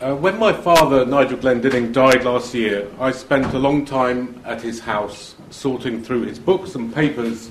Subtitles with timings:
[0.00, 4.62] Uh, when my father, Nigel Glendinning, died last year, I spent a long time at
[4.62, 7.50] his house sorting through his books and papers,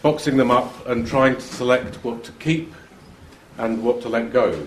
[0.00, 2.72] boxing them up, and trying to select what to keep
[3.58, 4.64] and what to let go.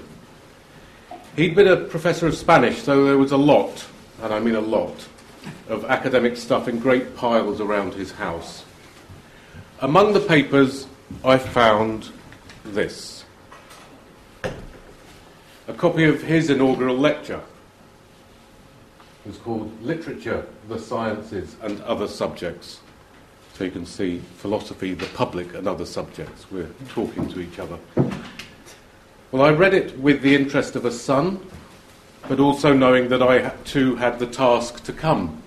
[1.37, 3.85] He'd been a professor of Spanish, so there was a lot,
[4.21, 5.07] and I mean a lot,
[5.69, 8.65] of academic stuff in great piles around his house.
[9.79, 10.85] Among the papers,
[11.23, 12.09] I found
[12.65, 13.12] this
[15.67, 17.41] a copy of his inaugural lecture.
[19.25, 22.81] It was called Literature, the Sciences and Other Subjects.
[23.53, 26.47] So you can see philosophy, the public, and other subjects.
[26.51, 27.77] We're talking to each other.
[29.31, 31.39] Well, I read it with the interest of a son,
[32.27, 35.41] but also knowing that I too had the task to come.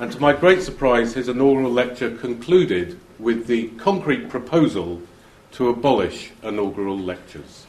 [0.00, 5.02] And to my great surprise, his inaugural lecture concluded with the concrete proposal
[5.52, 7.65] to abolish inaugural lectures.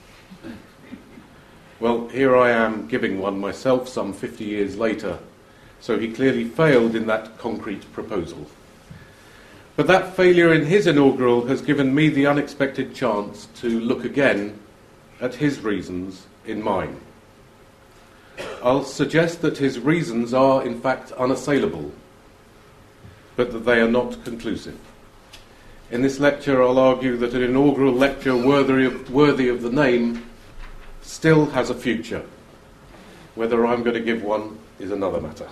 [1.80, 5.20] Well, here I am giving one myself some 50 years later,
[5.80, 8.48] so he clearly failed in that concrete proposal.
[9.76, 14.57] But that failure in his inaugural has given me the unexpected chance to look again
[15.21, 16.99] at his reasons in mine.
[18.63, 21.91] I'll suggest that his reasons are, in fact, unassailable,
[23.35, 24.79] but that they are not conclusive.
[25.91, 30.27] In this lecture, I'll argue that an inaugural lecture worthy of, worthy of the name
[31.08, 32.24] still has a future.
[33.36, 35.48] Whether I'm going to give one is another matter.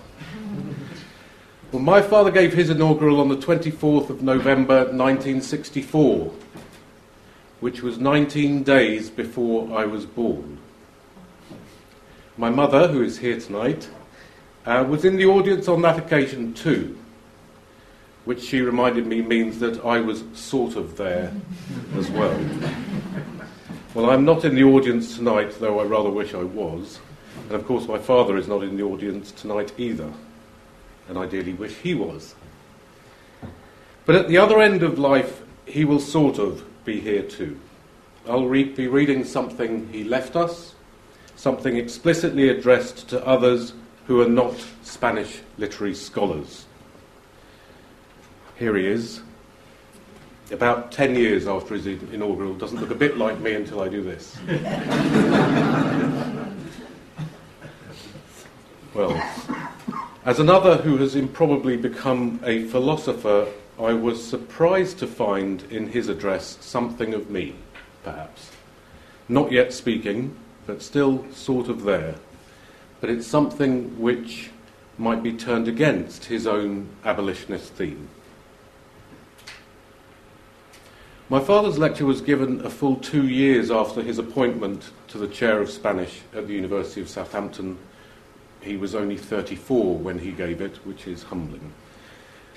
[1.71, 6.33] well, my father gave his inaugural on the 24th of November 1964,
[7.61, 10.59] which was 19 days before I was born.
[12.37, 13.89] My mother, who is here tonight,
[14.65, 16.97] uh, was in the audience on that occasion too,
[18.25, 21.31] which she reminded me means that I was sort of there
[21.95, 22.37] as well.
[23.95, 26.99] Well, I'm not in the audience tonight, though I rather wish I was.
[27.43, 30.11] And of course, my father is not in the audience tonight either,
[31.07, 32.35] and I dearly wish he was.
[34.05, 37.57] But at the other end of life, he will sort of be here too.
[38.27, 40.75] I'll re- be reading something he left us,
[41.37, 43.71] something explicitly addressed to others
[44.07, 46.65] who are not Spanish literary scholars.
[48.57, 49.21] Here he is
[50.51, 54.03] about 10 years after his inaugural, doesn't look a bit like me until I do
[54.03, 54.37] this.
[58.93, 59.19] well,
[60.25, 63.47] as another who has improbably become a philosopher,
[63.79, 67.55] I was surprised to find in his address something of me,
[68.03, 68.51] perhaps.
[69.27, 70.35] Not yet speaking,
[70.65, 72.15] but still sort of there.
[73.01, 74.49] But it's something which
[74.97, 78.07] might be turned against his own abolitionist theme.
[81.27, 85.59] My father's lecture was given a full two years after his appointment to the chair
[85.59, 87.79] of Spanish at the University of Southampton.
[88.61, 91.73] He was only 34 when he gave it, which is humbling.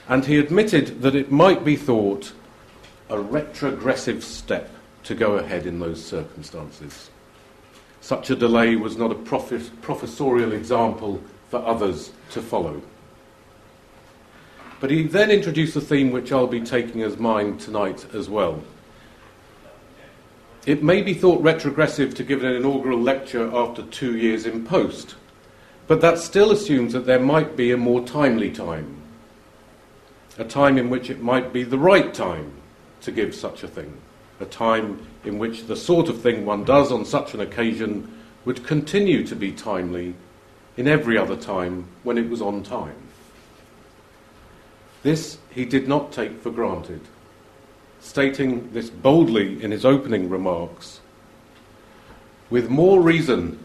[0.06, 2.34] And he admitted that it might be thought
[3.08, 4.68] a retrogressive step
[5.04, 7.08] to go ahead in those circumstances.
[8.02, 12.82] Such a delay was not a professorial example for others to follow.
[14.80, 18.62] But he then introduced a theme which I'll be taking as mine tonight as well.
[20.66, 25.16] It may be thought retrogressive to give an inaugural lecture after two years in post,
[25.86, 29.00] but that still assumes that there might be a more timely time,
[30.36, 32.52] a time in which it might be the right time
[33.00, 33.96] to give such a thing,
[34.40, 38.14] a time in which the sort of thing one does on such an occasion
[38.44, 40.14] would continue to be timely
[40.76, 43.07] in every other time when it was on time.
[45.03, 47.00] This he did not take for granted,
[48.00, 51.00] stating this boldly in his opening remarks.
[52.50, 53.58] With more reason,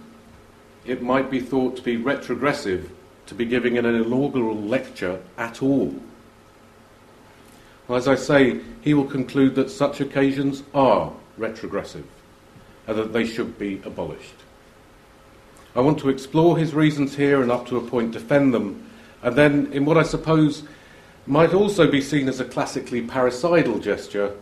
[0.86, 2.90] it might be thought to be retrogressive
[3.28, 5.96] to be giving an inaugural lecture at all.
[7.90, 12.06] As I say, he will conclude that such occasions are retrogressive
[12.88, 14.36] and that they should be abolished.
[15.76, 18.90] I want to explore his reasons here and up to a point defend them,
[19.22, 20.64] and then, in what I suppose
[21.26, 24.36] might also be seen as a classically parricidal gesture,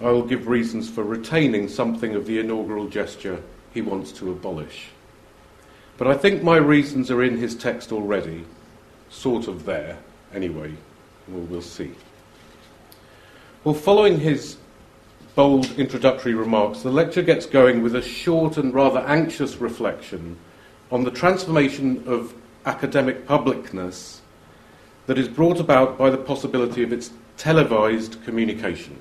[0.00, 3.42] I will give reasons for retaining something of the inaugural gesture
[3.72, 4.88] he wants to abolish.
[5.96, 8.44] But I think my reasons are in his text already,
[9.08, 9.98] sort of there,
[10.34, 10.72] anyway.
[11.28, 11.92] Well, we'll see.
[13.64, 14.58] Well, following his
[15.34, 20.38] bold introductory remarks, the lecture gets going with a short and rather anxious reflection
[20.90, 22.34] on the transformation of
[22.64, 24.20] academic publicness
[25.06, 28.96] that is brought about by the possibility of its televised communication.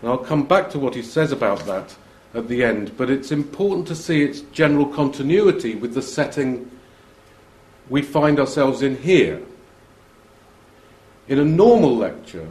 [0.00, 1.96] And I'll come back to what he says about that
[2.34, 6.70] at the end, but it's important to see its general continuity with the setting
[7.88, 9.42] we find ourselves in here.
[11.26, 12.48] In a normal lecture,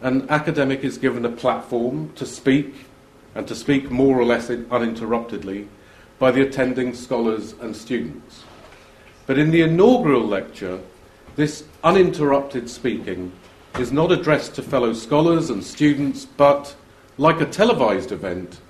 [0.00, 2.86] an academic is given a platform to speak,
[3.34, 5.68] and to speak more or less uninterruptedly,
[6.18, 8.42] by the attending scholars and students.
[9.26, 10.80] But in the inaugural lecture,
[11.36, 13.32] this uninterrupted speaking
[13.78, 16.74] is not addressed to fellow scholars and students, but,
[17.16, 18.60] like a televised event,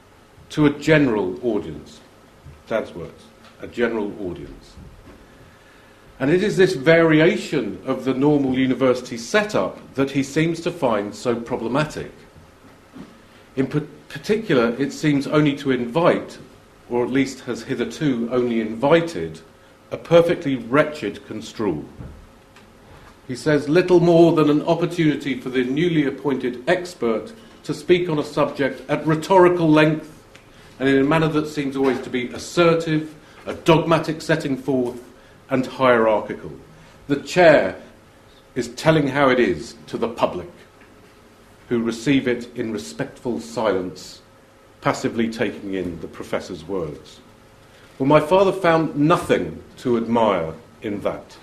[0.51, 2.01] to a general audience.
[2.69, 3.25] Dad's words,
[3.61, 4.75] a general audience.
[6.21, 11.13] And it is this variation of the normal university setup that he seems to find
[11.13, 12.13] so problematic.
[13.57, 16.39] In particular, it seems only to invite,
[16.89, 19.41] or at least has hitherto only invited,
[19.91, 21.85] a perfectly wretched construal.
[23.33, 27.33] He says little more than an opportunity for the newly appointed expert
[27.63, 30.23] to speak on a subject at rhetorical length
[30.79, 33.15] and in a manner that seems always to be assertive,
[33.47, 35.03] a dogmatic setting forth,
[35.49, 36.53] and hierarchical.
[37.07, 37.81] The chair
[38.55, 40.51] is telling how it is to the public,
[41.71, 44.21] who receive it in respectful silence,
[44.83, 47.21] passively taking in the professor's words.
[47.99, 50.53] Well, my father found nothing to admire
[50.83, 51.39] in that.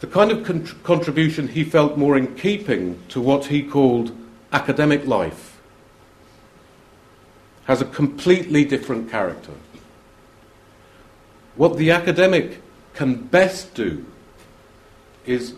[0.00, 4.16] The kind of con- contribution he felt more in keeping to what he called
[4.52, 5.60] academic life
[7.64, 9.52] has a completely different character.
[11.54, 12.62] What the academic
[12.94, 14.04] can best do
[15.26, 15.54] is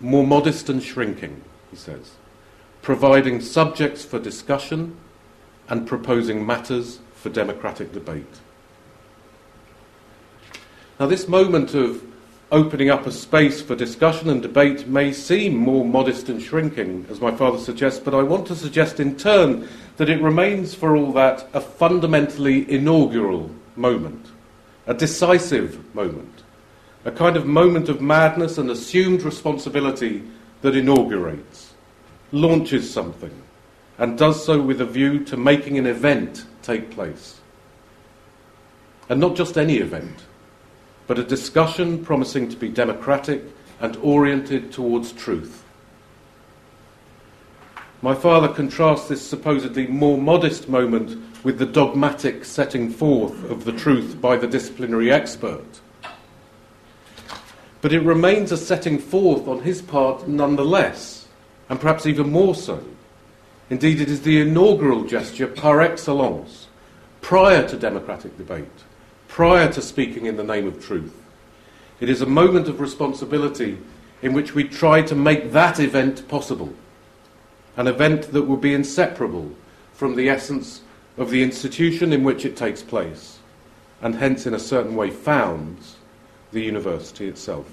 [0.00, 2.12] more modest and shrinking, he says,
[2.82, 4.96] providing subjects for discussion
[5.68, 8.40] and proposing matters for democratic debate.
[11.00, 12.02] Now, this moment of
[12.54, 17.20] opening up a space for discussion and debate may seem more modest and shrinking, as
[17.20, 21.12] my father suggests, but I want to suggest in turn that it remains, for all
[21.14, 24.28] that, a fundamentally inaugural moment,
[24.86, 26.44] a decisive moment,
[27.04, 30.22] a kind of moment of madness and assumed responsibility
[30.62, 31.74] that inaugurates,
[32.30, 33.42] launches something,
[33.98, 37.40] and does so with a view to making an event take place.
[39.08, 40.22] And not just any event,
[41.06, 43.42] but a discussion promising to be democratic
[43.80, 45.64] and oriented towards truth.
[48.02, 53.72] My father contrasts this supposedly more modest moment with the dogmatic setting forth of the
[53.72, 55.80] truth by the disciplinary expert.
[57.80, 61.26] But it remains a setting forth on his part nonetheless,
[61.68, 62.82] and perhaps even more so.
[63.70, 66.68] Indeed, it is the inaugural gesture par excellence,
[67.20, 68.83] prior to democratic debate,
[69.34, 71.12] prior to speaking in the name of truth.
[71.98, 73.76] It is a moment of responsibility
[74.22, 76.72] in which we try to make that event possible
[77.76, 79.50] an event that will be inseparable
[79.92, 80.82] from the essence
[81.18, 83.40] of the institution in which it takes place,
[84.00, 85.96] and hence, in a certain way, founds
[86.52, 87.68] the university itself.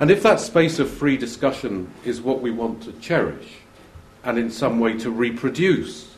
[0.00, 3.58] And if that space of free discussion is what we want to cherish,
[4.24, 6.12] and in some way to reproduce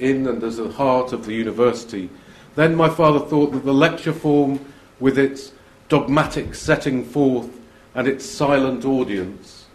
[0.00, 2.10] in and as the heart of the university,
[2.54, 4.60] then my father thought that the lecture form,
[5.00, 5.52] with its
[5.88, 7.50] dogmatic setting forth
[7.94, 9.66] and its silent audience,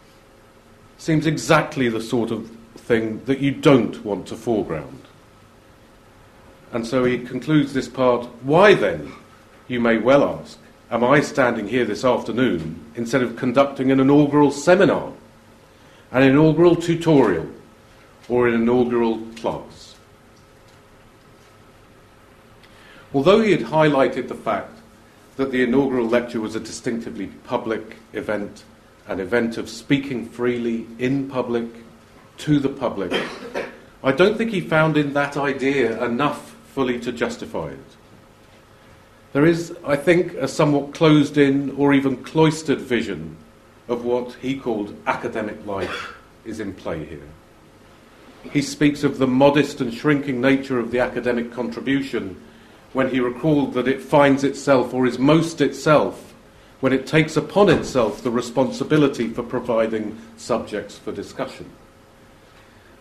[0.97, 5.01] seems exactly the sort of thing that you don't want to foreground.
[6.71, 9.11] And so he concludes this part why then,
[9.67, 10.57] you may well ask,
[10.89, 15.11] am I standing here this afternoon instead of conducting an inaugural seminar,
[16.11, 17.49] an inaugural tutorial,
[18.29, 19.86] or an inaugural class?
[23.13, 24.77] Although he had highlighted the fact
[25.37, 28.63] that the inaugural lecture was a distinctively public event
[29.07, 31.65] an event of speaking freely in public
[32.37, 33.13] to the public.
[34.03, 37.79] I don't think he found in that idea enough fully to justify it.
[39.33, 43.37] There is, I think, a somewhat closed in or even cloistered vision
[43.87, 47.27] of what he called academic life is in play here.
[48.51, 52.41] He speaks of the modest and shrinking nature of the academic contribution
[52.97, 56.33] when he recalled that it finds itself or is most itself
[56.79, 61.69] when it takes upon itself the responsibility for providing subjects for discussion.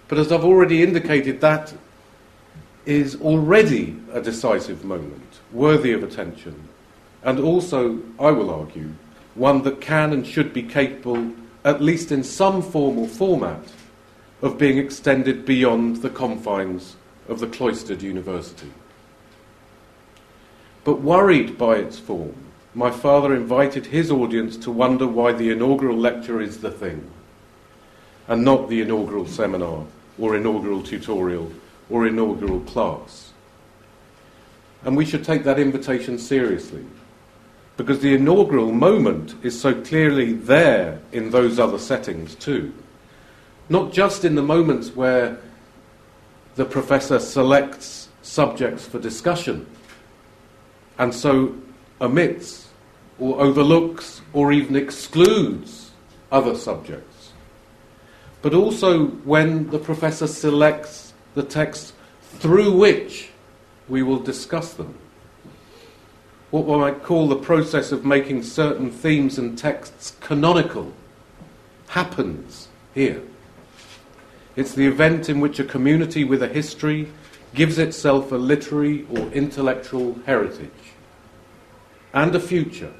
[0.08, 1.72] But as I've already indicated, that
[2.84, 6.68] is already a decisive moment, worthy of attention,
[7.22, 8.92] and also, I will argue,
[9.34, 11.32] one that can and should be capable,
[11.64, 13.64] at least in some formal format,
[14.42, 16.96] of being extended beyond the confines
[17.30, 18.70] of the cloistered university.
[20.86, 22.36] But worried by its form,
[22.72, 27.10] my father invited his audience to wonder why the inaugural lecture is the thing,
[28.28, 29.84] and not the inaugural seminar
[30.16, 31.50] or inaugural tutorial
[31.90, 33.32] or inaugural class.
[34.84, 36.86] And we should take that invitation seriously
[37.76, 42.72] because the inaugural moment is so clearly there in those other settings too.
[43.68, 45.36] Not just in the moments where
[46.54, 49.66] the professor selects subjects for discussion
[50.98, 51.54] and so
[52.00, 52.68] omits
[53.18, 55.90] or overlooks or even excludes
[56.30, 57.32] other subjects,
[58.42, 61.92] but also when the professor selects the texts
[62.38, 63.30] through which
[63.88, 64.94] we will discuss them.
[66.50, 70.92] What one might call the process of making certain themes and texts canonical
[71.88, 73.22] happens here.
[74.54, 77.08] It's the event in which a community with a history
[77.54, 80.70] gives itself a literary or intellectual heritage
[82.12, 82.92] and a future,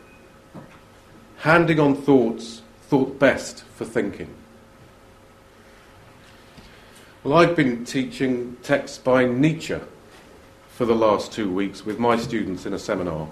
[1.39, 4.31] handing on thoughts thought best for thinking.
[7.25, 9.81] Well, I've been teaching texts by Nietzsche
[10.71, 13.29] for the last two weeks with my students in a seminar.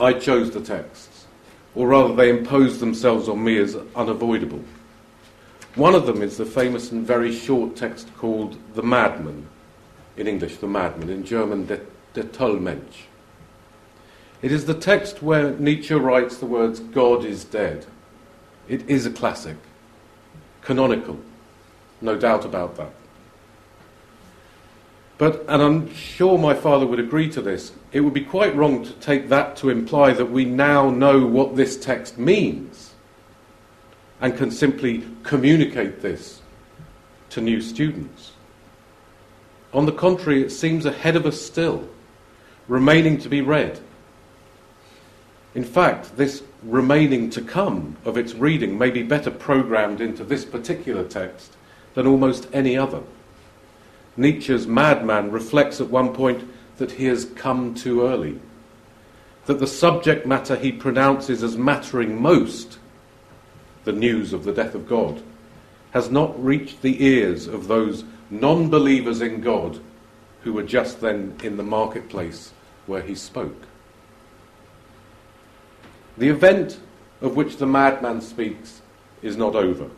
[0.00, 1.26] I chose the texts,
[1.74, 4.64] or rather, they imposed themselves on me as unavoidable.
[5.76, 9.46] One of them is the famous and very short text called The Madman,
[10.16, 11.82] in English, The Madman, in German, Der,
[12.14, 13.04] Der tolle Mensch.
[14.46, 17.84] It is the text where Nietzsche writes the words, God is dead.
[18.68, 19.56] It is a classic,
[20.62, 21.18] canonical,
[22.00, 22.92] no doubt about that.
[25.18, 28.84] But, and I'm sure my father would agree to this, it would be quite wrong
[28.84, 32.94] to take that to imply that we now know what this text means
[34.20, 36.40] and can simply communicate this
[37.30, 38.30] to new students.
[39.72, 41.88] On the contrary, it seems ahead of us still,
[42.68, 43.80] remaining to be read.
[45.56, 50.44] In fact, this remaining to come of its reading may be better programmed into this
[50.44, 51.56] particular text
[51.94, 53.00] than almost any other.
[54.18, 56.46] Nietzsche's madman reflects at one point
[56.76, 58.38] that he has come too early,
[59.46, 62.78] that the subject matter he pronounces as mattering most
[63.84, 65.22] the news of the death of God,
[65.92, 69.80] has not reached the ears of those non believers in God
[70.42, 72.52] who were just then in the marketplace
[72.84, 73.66] where he spoke.
[76.18, 76.80] The event
[77.20, 78.80] of which the madman speaks
[79.22, 79.90] is not over,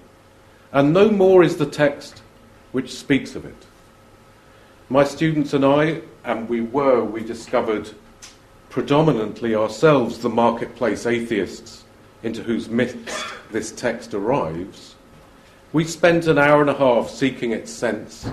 [0.73, 2.23] and no more is the text
[2.73, 3.67] which speaks of it.
[4.89, 7.91] My students and I, and we were, we discovered
[8.69, 11.85] predominantly ourselves the marketplace atheists
[12.23, 12.99] into whose midst
[13.51, 14.97] this text arrives,
[15.73, 18.29] we spent an hour and a half seeking its sense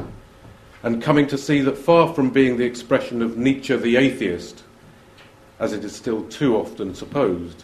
[0.81, 4.63] and coming to see that far from being the expression of Nietzsche the atheist,
[5.59, 7.63] as it is still too often supposed,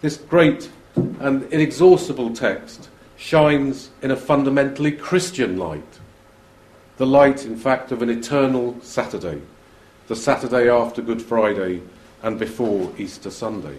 [0.00, 5.98] this great and inexhaustible text shines in a fundamentally Christian light.
[6.96, 9.40] The light, in fact, of an eternal Saturday,
[10.08, 11.82] the Saturday after Good Friday
[12.22, 13.78] and before Easter Sunday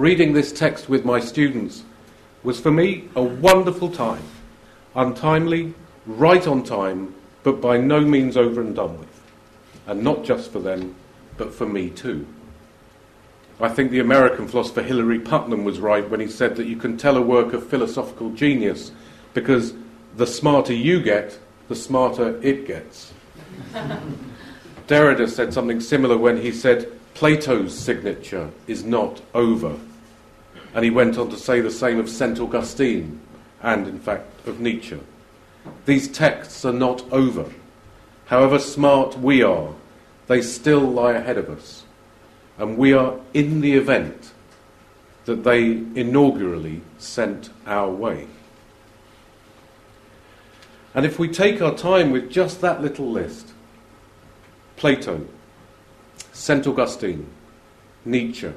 [0.00, 1.82] reading this text with my students
[2.42, 4.22] was for me a wonderful time.
[4.94, 5.74] Untimely,
[6.06, 9.22] right on time, but by no means over and done with.
[9.86, 10.94] And not just for them,
[11.36, 12.26] but for me too.
[13.62, 16.96] I think the American philosopher Hilary Putnam was right when he said that you can
[16.96, 18.90] tell a work of philosophical genius
[19.34, 19.74] because
[20.16, 21.38] the smarter you get,
[21.68, 23.12] the smarter it gets.
[24.88, 29.76] Derrida said something similar when he said, Plato's signature is not over.
[30.74, 32.40] And he went on to say the same of St.
[32.40, 33.20] Augustine
[33.62, 34.98] and, in fact, of Nietzsche.
[35.84, 37.52] These texts are not over.
[38.26, 39.74] However smart we are,
[40.28, 41.79] they still lie ahead of us.
[42.60, 44.32] And we are in the event
[45.24, 48.26] that they inaugurally sent our way.
[50.94, 53.48] And if we take our time with just that little list
[54.76, 55.26] Plato,
[56.32, 56.66] St.
[56.66, 57.26] Augustine,
[58.04, 58.52] Nietzsche,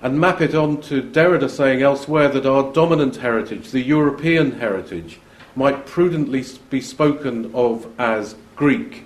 [0.00, 5.20] and map it onto Derrida saying elsewhere that our dominant heritage, the European heritage,
[5.54, 9.04] might prudently be spoken of as Greek,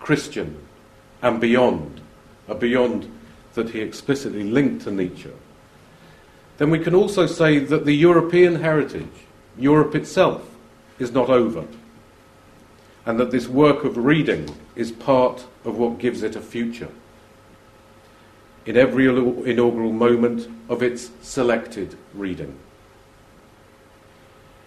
[0.00, 0.58] Christian,
[1.22, 2.01] and beyond,
[2.54, 3.10] beyond
[3.54, 5.30] that he explicitly linked to Nietzsche,
[6.58, 9.26] then we can also say that the European heritage,
[9.58, 10.48] Europe itself,
[10.98, 11.64] is not over,
[13.04, 16.90] and that this work of reading is part of what gives it a future
[18.64, 22.56] in every inaugural moment of its selected reading.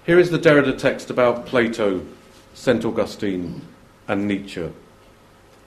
[0.06, 2.06] Here is the Derrida text about Plato,
[2.54, 2.84] St.
[2.84, 3.62] Augustine,
[4.08, 4.70] and Nietzsche,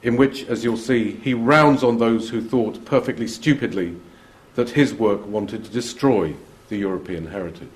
[0.02, 3.96] in which, as you'll see, he rounds on those who thought perfectly stupidly
[4.54, 6.34] that his work wanted to destroy
[6.68, 7.68] the European heritage.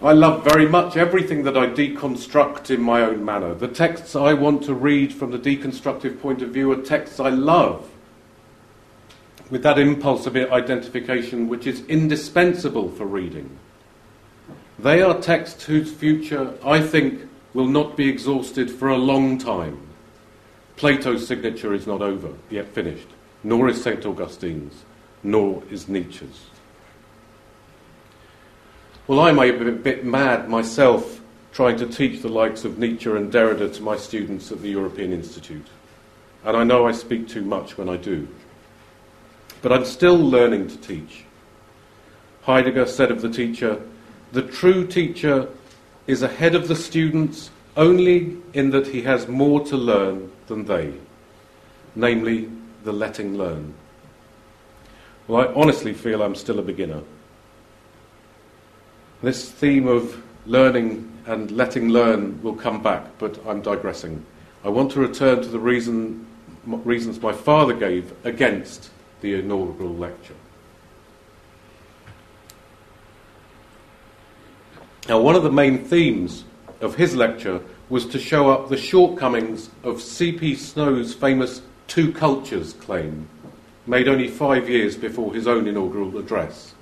[0.00, 3.54] I love very much everything that I deconstruct in my own manner.
[3.54, 7.28] The texts I want to read from the deconstructive point of view are texts I
[7.28, 7.88] love,
[9.48, 13.58] with that impulse of identification which is indispensable for reading.
[14.76, 19.80] They are texts whose future, I think, will not be exhausted for a long time.
[20.76, 23.08] Plato's signature is not over, yet finished,
[23.44, 24.04] nor is St.
[24.04, 24.84] Augustine's,
[25.22, 26.46] nor is Nietzsche's.
[29.06, 31.20] Well, I may be a bit mad myself
[31.52, 35.12] trying to teach the likes of Nietzsche and Derrida to my students at the European
[35.12, 35.66] Institute.
[36.44, 38.26] And I know I speak too much when I do.
[39.60, 41.24] But I'm still learning to teach.
[42.42, 43.80] Heidegger said of the teacher,
[44.32, 45.48] the true teacher
[46.06, 50.92] is ahead of the students only in that he has more to learn than they,
[51.94, 52.50] namely
[52.84, 53.74] the letting learn.
[55.28, 57.02] Well, I honestly feel I'm still a beginner.
[59.22, 64.24] This theme of learning and letting learn will come back, but I'm digressing.
[64.64, 66.26] I want to return to the reason,
[66.64, 68.90] reasons my father gave against
[69.20, 70.34] the inaugural lecture.
[75.08, 76.44] Now, one of the main themes
[76.80, 80.54] of his lecture was to show up the shortcomings of C.P.
[80.54, 83.28] Snow's famous two cultures claim,
[83.86, 86.74] made only five years before his own inaugural address.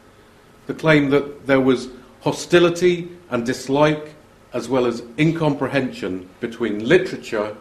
[0.66, 1.88] The claim that there was
[2.20, 4.14] hostility and dislike,
[4.52, 7.56] as well as incomprehension between literature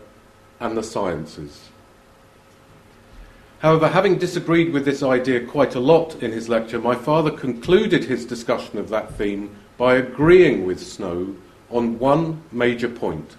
[0.59, 1.69] and the sciences.
[3.59, 8.03] However, having disagreed with this idea quite a lot in his lecture, my father concluded
[8.03, 11.33] his discussion of that theme by agreeing with Snow
[11.69, 13.37] on one major point,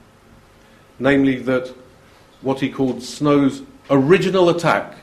[0.99, 1.73] namely that
[2.41, 4.97] what he called Snow's original attack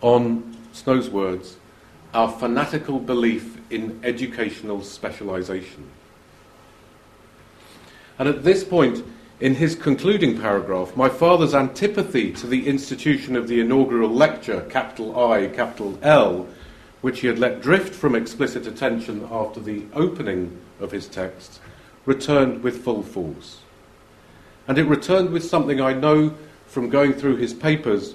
[0.00, 1.58] on Snow's words,
[2.14, 5.90] our fanatical belief in educational specialization.
[8.18, 9.04] And at this point,
[9.40, 15.30] in his concluding paragraph, my father's antipathy to the institution of the inaugural lecture, capital
[15.30, 16.48] I, capital L,
[17.04, 21.60] which he had let drift from explicit attention after the opening of his text,
[22.06, 23.58] returned with full force.
[24.66, 26.34] And it returned with something I know
[26.66, 28.14] from going through his papers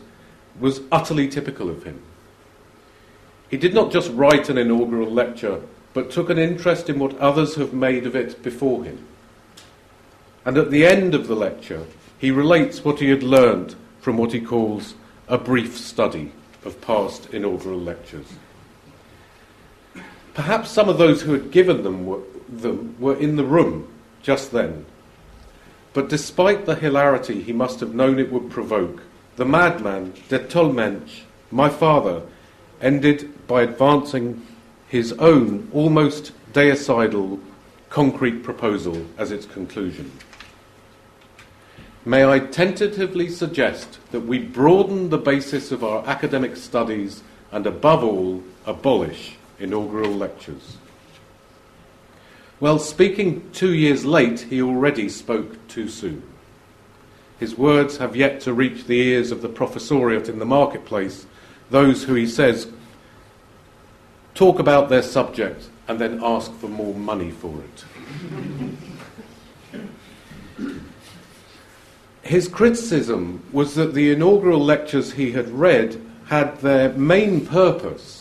[0.59, 2.01] was utterly typical of him.
[3.47, 5.61] He did not just write an inaugural lecture,
[5.93, 9.05] but took an interest in what others have made of it before him.
[10.45, 11.85] And at the end of the lecture,
[12.17, 14.95] he relates what he had learned from what he calls
[15.27, 16.31] a brief study
[16.65, 18.25] of past inaugural lectures.
[20.39, 23.89] Perhaps some of those who had given them were, them were in the room
[24.21, 24.85] just then.
[25.91, 29.03] But despite the hilarity he must have known it would provoke,
[29.35, 32.21] the madman, der tolle Mensch, my father,
[32.79, 34.47] ended by advancing
[34.87, 37.41] his own almost deicidal
[37.89, 40.09] concrete proposal as its conclusion.
[42.05, 48.05] May I tentatively suggest that we broaden the basis of our academic studies and, above
[48.05, 50.77] all, abolish inaugural lectures?
[52.59, 56.23] Well, speaking two years late, he already spoke too soon.
[57.39, 61.25] His words have yet to reach the ears of the professoriate in the marketplace,
[61.69, 62.67] those who he says
[64.35, 67.85] talk about their subject and then ask for more money for it.
[72.21, 78.18] His criticism was that the inaugural lectures he had read had their main purpose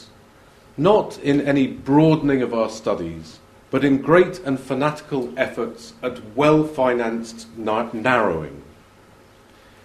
[0.79, 6.65] not in any broadening of our studies, but in great and fanatical efforts at well
[6.65, 8.63] financed narrowing.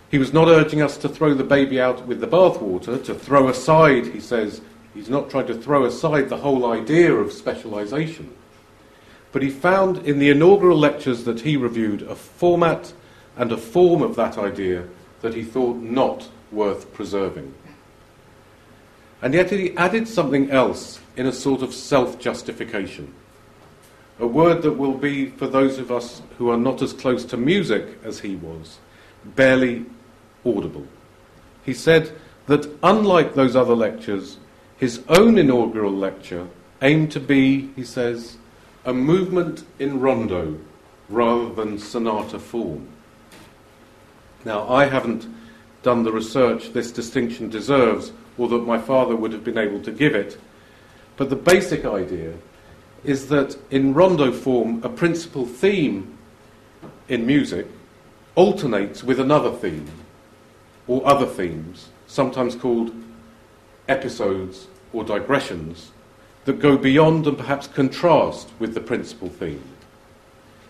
[0.10, 3.49] He was not urging us to throw the baby out with the bathwater, to throw
[3.49, 4.62] aside, he says,
[4.93, 8.32] he's not trying to throw aside the whole idea of specialization.
[9.32, 12.93] But he found in the inaugural lectures that he reviewed a format
[13.36, 14.88] and a form of that idea
[15.21, 17.51] that he thought not worth preserving.
[19.23, 23.13] And yet he added something else in a sort of self justification.
[24.19, 27.38] A word that will be, for those of us who are not as close to
[27.38, 28.79] music as he was,
[29.23, 29.86] barely
[30.45, 30.86] audible.
[31.63, 32.12] He said
[32.47, 34.38] that unlike those other lectures,
[34.77, 36.49] his own inaugural lecture
[36.81, 38.36] aimed to be, he says,
[38.83, 40.59] a movement in rondo
[41.07, 42.89] rather than sonata form.
[44.43, 45.25] Now, I haven't
[45.81, 49.91] done the research this distinction deserves, or that my father would have been able to
[49.91, 50.39] give it,
[51.17, 52.33] but the basic idea
[53.03, 56.17] is that in rondo form, a principal theme
[57.09, 57.67] in music
[58.35, 59.89] alternates with another theme
[60.87, 62.91] or other themes, sometimes called
[63.87, 65.91] episodes or digressions,
[66.45, 69.63] that go beyond and perhaps contrast with the principal theme.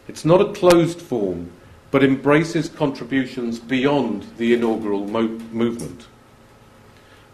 [0.08, 1.52] It's not a closed form,
[1.92, 6.08] but embraces contributions beyond the inaugural mo- movement.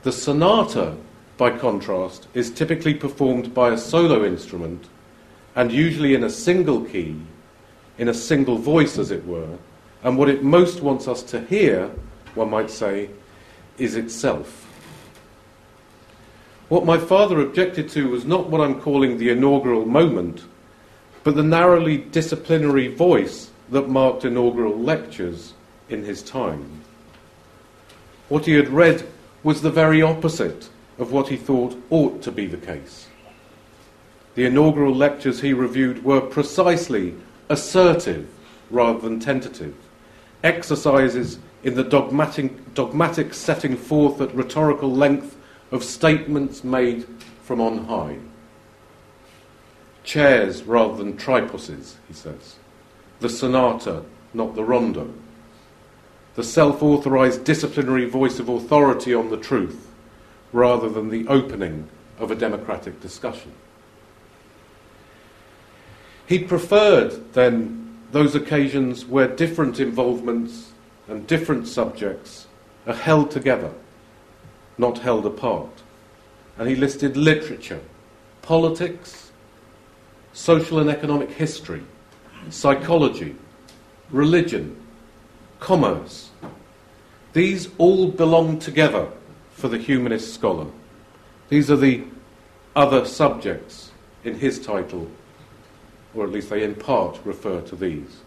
[0.04, 0.96] The sonata,
[1.38, 4.88] by contrast, is typically performed by a solo instrument
[5.56, 7.20] and usually in a single key,
[7.98, 9.58] in a single voice, as it were,
[10.04, 11.92] and what it most wants us to hear,
[12.36, 13.10] one might say,
[13.78, 14.66] is itself.
[16.70, 20.44] What my father objected to was not what I'm calling the inaugural moment,
[21.24, 25.54] but the narrowly disciplinary voice that marked inaugural lectures
[25.90, 26.84] in his time.
[28.30, 29.06] What he had read
[29.44, 33.08] was the very opposite of what he thought ought to be the case.
[34.36, 37.16] The inaugural lectures he reviewed were precisely
[37.50, 38.30] assertive
[38.70, 39.76] rather than tentative,
[40.44, 45.36] exercises in the dogmatic, dogmatic setting forth at rhetorical length
[45.72, 47.06] of statements made
[47.44, 48.18] from on high.
[50.04, 52.56] Chairs rather than tripuses, he says.
[53.20, 55.14] The sonata, not the rondo.
[56.40, 59.92] The self authorized disciplinary voice of authority on the truth,
[60.54, 63.52] rather than the opening of a democratic discussion.
[66.28, 70.72] He preferred, then, those occasions where different involvements
[71.10, 72.48] and different subjects
[72.88, 73.74] are held together
[74.78, 75.84] not held apart.
[76.58, 77.82] And he listed literature,
[78.44, 79.34] politics,
[80.32, 81.84] social and economic history,
[82.50, 83.36] psychology,
[84.10, 84.78] religion,
[85.60, 86.29] commerce.
[87.34, 89.08] These all belong together
[89.52, 90.68] for the humanist scholar.
[91.50, 92.04] These are the
[92.76, 93.92] other subjects
[94.24, 95.10] in his title,
[96.16, 98.22] or at least they in part refer to these.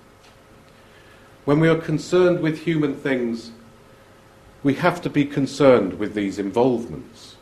[1.45, 3.51] When we are concerned with human things,
[4.63, 7.37] we have to be concerned with these involvements.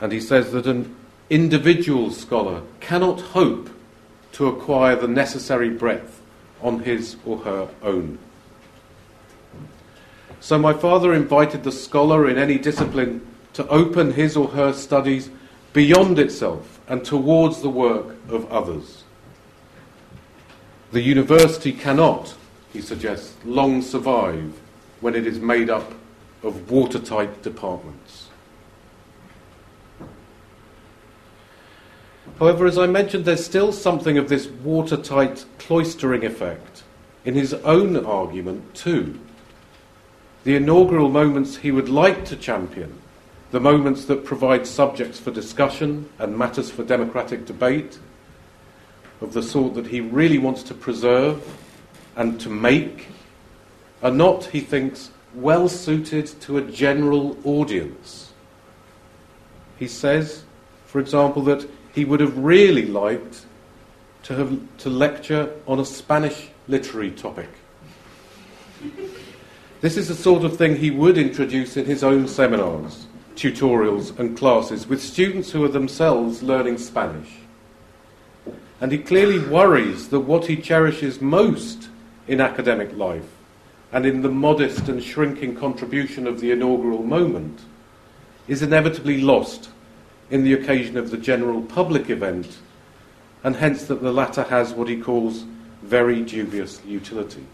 [0.00, 0.94] And he says that an
[1.28, 3.68] individual scholar cannot hope
[4.32, 6.22] to acquire the necessary breadth
[6.62, 8.18] on his or her own.
[10.44, 15.30] So, my father invited the scholar in any discipline to open his or her studies
[15.72, 19.04] beyond itself and towards the work of others.
[20.92, 22.34] The university cannot,
[22.74, 24.60] he suggests, long survive
[25.00, 25.94] when it is made up
[26.42, 28.28] of watertight departments.
[32.38, 36.82] However, as I mentioned, there's still something of this watertight cloistering effect
[37.24, 39.18] in his own argument, too.
[40.44, 42.98] The inaugural moments he would like to champion,
[43.50, 47.98] the moments that provide subjects for discussion and matters for democratic debate,
[49.20, 51.42] of the sort that he really wants to preserve
[52.16, 53.08] and to make
[54.02, 58.32] are not, he thinks, well suited to a general audience.
[59.78, 60.44] He says,
[60.86, 63.46] for example, that he would have really liked
[64.24, 67.48] to, have, to lecture on a Spanish literary topic.
[69.84, 73.04] This is the sort of thing he would introduce in his own seminars,
[73.36, 77.30] tutorials, and classes with students who are themselves learning Spanish.
[78.80, 81.90] And he clearly worries that what he cherishes most
[82.26, 83.28] in academic life
[83.92, 87.60] and in the modest and shrinking contribution of the inaugural moment,
[88.48, 89.68] is inevitably lost
[90.30, 92.56] in the occasion of the general public event,
[93.42, 95.44] and hence that the latter has what he calls
[95.82, 97.44] very dubious utility.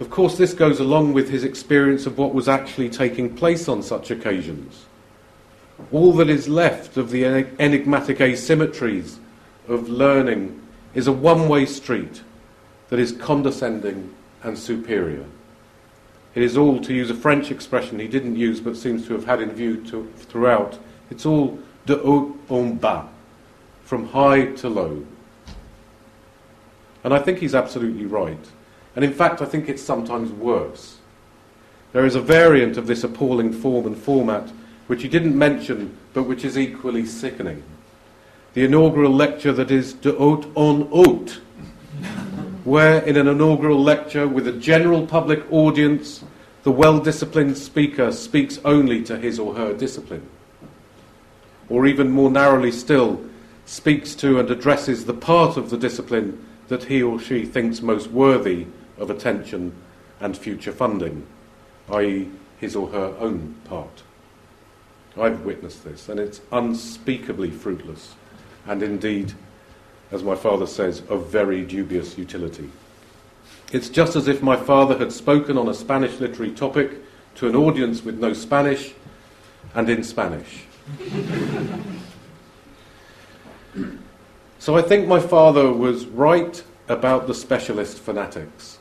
[0.00, 3.82] Of course, this goes along with his experience of what was actually taking place on
[3.82, 4.86] such occasions.
[5.92, 7.26] All that is left of the
[7.58, 9.18] enigmatic asymmetries
[9.68, 10.60] of learning
[10.94, 12.22] is a one way street
[12.88, 15.26] that is condescending and superior.
[16.34, 19.26] It is all, to use a French expression he didn't use but seems to have
[19.26, 20.78] had in view to, throughout,
[21.10, 23.06] it's all de haut en bas,
[23.84, 25.04] from high to low.
[27.04, 28.50] And I think he's absolutely right.
[28.96, 30.98] And in fact, I think it's sometimes worse.
[31.92, 34.50] There is a variant of this appalling form and format
[34.86, 37.62] which he didn't mention but which is equally sickening.
[38.54, 41.40] The inaugural lecture that is de haut en haut
[42.64, 46.22] where, in an inaugural lecture with a general public audience,
[46.62, 50.28] the well disciplined speaker speaks only to his or her discipline.
[51.68, 53.24] Or even more narrowly still,
[53.64, 58.10] speaks to and addresses the part of the discipline that he or she thinks most
[58.10, 58.66] worthy
[59.00, 59.72] of attention
[60.20, 61.26] and future funding,
[61.90, 64.04] i.e., his or her own part.
[65.18, 68.14] I've witnessed this, and it's unspeakably fruitless,
[68.66, 69.34] and indeed
[70.12, 72.68] as my father says, of very dubious utility.
[73.72, 76.98] It's just as if my father had spoken on a Spanish literary topic
[77.36, 78.92] to an audience with no Spanish
[79.74, 80.64] and in Spanish.
[84.58, 88.78] So I think my father was right about the specialist fanatics.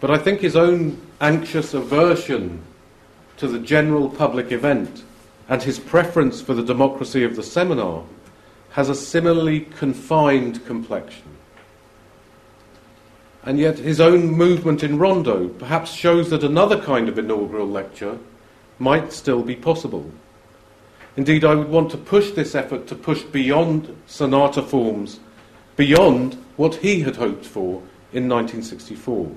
[0.00, 2.62] But I think his own anxious aversion
[3.38, 5.04] to the general public event
[5.48, 8.02] and his preference for the democracy of the seminar
[8.72, 11.36] has a similarly confined complexion.
[13.42, 18.18] And yet his own movement in Rondo perhaps shows that another kind of inaugural lecture
[18.78, 20.10] might still be possible.
[21.16, 25.20] Indeed, I would want to push this effort to push beyond sonata forms,
[25.76, 27.82] beyond what he had hoped for
[28.12, 29.30] in 1964.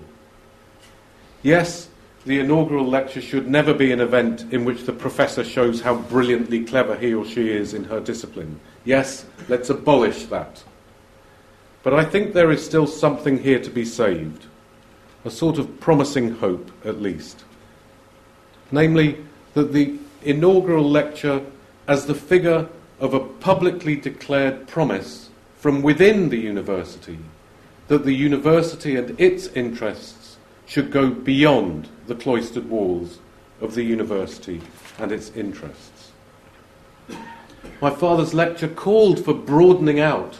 [1.41, 1.89] Yes,
[2.25, 6.65] the inaugural lecture should never be an event in which the professor shows how brilliantly
[6.65, 8.59] clever he or she is in her discipline.
[8.83, 10.63] Yes, let's abolish that.
[11.81, 14.47] But I think there is still something here to be saved,
[15.23, 17.45] a sort of promising hope, at least.
[18.71, 19.17] Namely,
[19.53, 21.41] that the inaugural lecture,
[21.87, 22.67] as the figure
[22.99, 27.17] of a publicly declared promise from within the university,
[27.87, 30.18] that the university and its interests
[30.69, 33.17] should go beyond the cloistered walls
[33.59, 34.61] of the university
[34.99, 36.11] and its interests.
[37.81, 40.39] My father's lecture called for broadening out,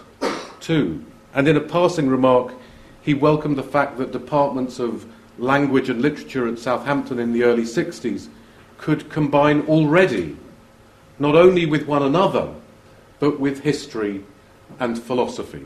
[0.59, 2.53] too, and in a passing remark,
[3.01, 7.63] he welcomed the fact that departments of language and literature at Southampton in the early
[7.63, 8.27] 60s
[8.77, 10.37] could combine already,
[11.17, 12.53] not only with one another,
[13.19, 14.23] but with history
[14.79, 15.65] and philosophy.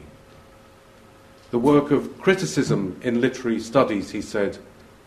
[1.53, 4.57] The work of criticism in literary studies, he said,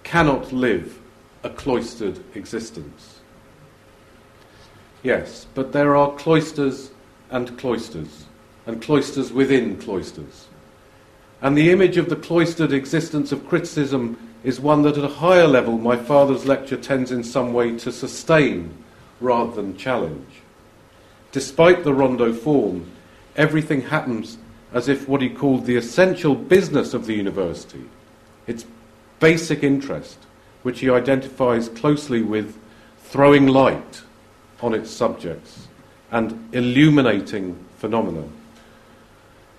[0.04, 1.00] cannot live
[1.42, 3.18] a cloistered existence.
[5.02, 6.92] Yes, but there are cloisters
[7.30, 8.26] and cloisters,
[8.64, 10.46] and cloisters within cloisters.
[11.42, 15.48] And the image of the cloistered existence of criticism is one that at a higher
[15.48, 18.72] level my father's lecture tends in some way to sustain
[19.20, 20.30] rather than challenge.
[21.32, 22.88] Despite the rondo form,
[23.34, 24.38] everything happens
[24.76, 27.82] as if what he called the essential business of the university,
[28.46, 28.66] its
[29.20, 30.18] basic interest,
[30.64, 32.58] which he identifies closely with
[32.98, 34.02] throwing light
[34.60, 35.68] on its subjects
[36.10, 38.22] and illuminating phenomena.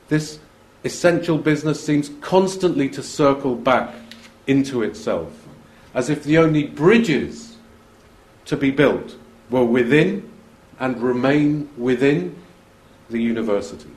[0.07, 0.37] This
[0.83, 3.95] essential business seems constantly to circle back
[4.45, 5.31] into itself,
[5.95, 7.57] as if the only bridges
[8.45, 9.15] to be built
[9.49, 10.29] were within
[10.79, 12.35] and remain within
[13.09, 13.96] the university.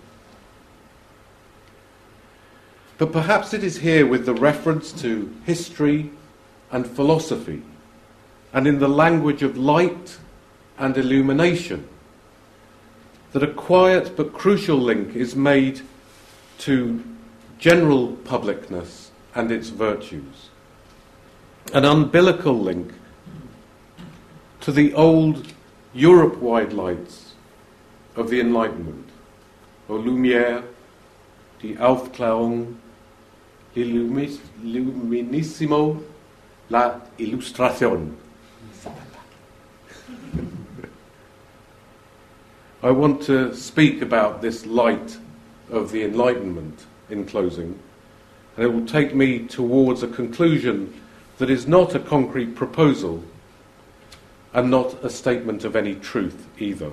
[3.00, 6.10] But perhaps it is here with the reference to history
[6.70, 7.62] and philosophy,
[8.52, 10.18] and in the language of light
[10.76, 11.88] and illumination,
[13.32, 15.80] that a quiet but crucial link is made
[16.58, 17.02] to
[17.58, 20.50] general publicness and its virtues.
[21.72, 22.92] An umbilical link
[24.60, 25.46] to the old
[25.94, 27.32] Europe wide lights
[28.14, 29.08] of the Enlightenment,
[29.88, 30.64] or Lumière,
[31.62, 32.76] die Aufklärung,
[36.70, 37.00] La.
[42.82, 45.18] I want to speak about this light
[45.70, 47.78] of the Enlightenment in closing,
[48.56, 50.92] and it will take me towards a conclusion
[51.38, 53.22] that is not a concrete proposal
[54.52, 56.90] and not a statement of any truth either,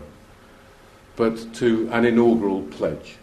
[1.16, 3.18] but to an inaugural pledge.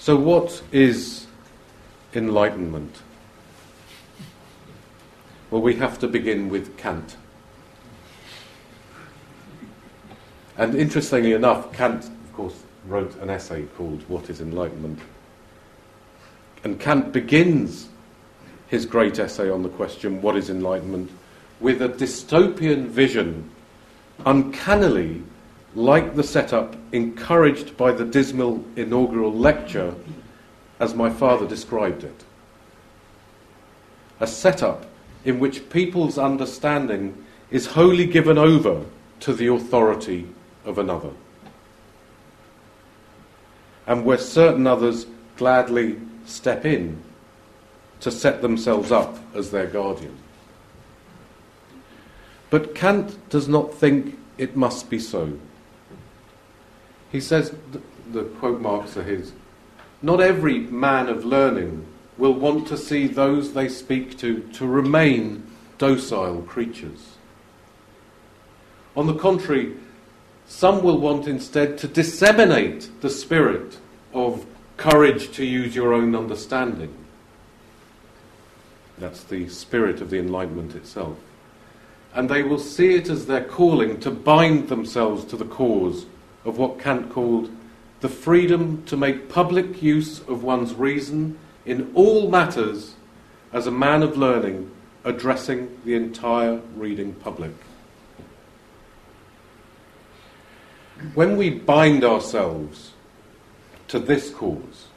[0.00, 1.26] So, what is
[2.14, 3.02] enlightenment?
[5.50, 7.18] Well, we have to begin with Kant.
[10.56, 15.00] And interestingly enough, Kant, of course, wrote an essay called What is Enlightenment?
[16.64, 17.90] And Kant begins
[18.68, 21.10] his great essay on the question, What is Enlightenment?
[21.60, 23.50] with a dystopian vision,
[24.24, 25.22] uncannily
[25.74, 29.94] like the setup encouraged by the dismal inaugural lecture
[30.80, 32.24] as my father described it.
[34.18, 34.86] A setup
[35.24, 38.84] in which people's understanding is wholly given over
[39.20, 40.26] to the authority
[40.64, 41.10] of another,
[43.86, 45.06] and where certain others
[45.36, 47.02] gladly step in
[48.00, 50.16] to set themselves up as their guardian.
[52.48, 55.38] But Kant does not think it must be so.
[57.10, 57.54] He says,
[58.12, 59.32] the quote marks are his,
[60.02, 65.46] not every man of learning will want to see those they speak to to remain
[65.78, 67.16] docile creatures.
[68.96, 69.74] On the contrary,
[70.46, 73.78] some will want instead to disseminate the spirit
[74.12, 74.44] of
[74.76, 76.92] courage to use your own understanding.
[78.98, 81.16] That's the spirit of the Enlightenment itself.
[82.12, 86.04] And they will see it as their calling to bind themselves to the cause
[86.44, 87.50] of what Kant called
[88.00, 92.94] the freedom to make public use of one's reason in all matters
[93.52, 94.70] as a man of learning
[95.04, 97.52] addressing the entire reading public.
[101.14, 102.92] When we bind ourselves
[103.88, 104.88] to this cause,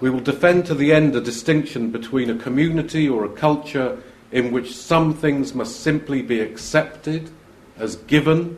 [0.00, 3.98] we will defend to the end a distinction between a community or a culture
[4.30, 7.30] in which some things must simply be accepted
[7.76, 8.56] as given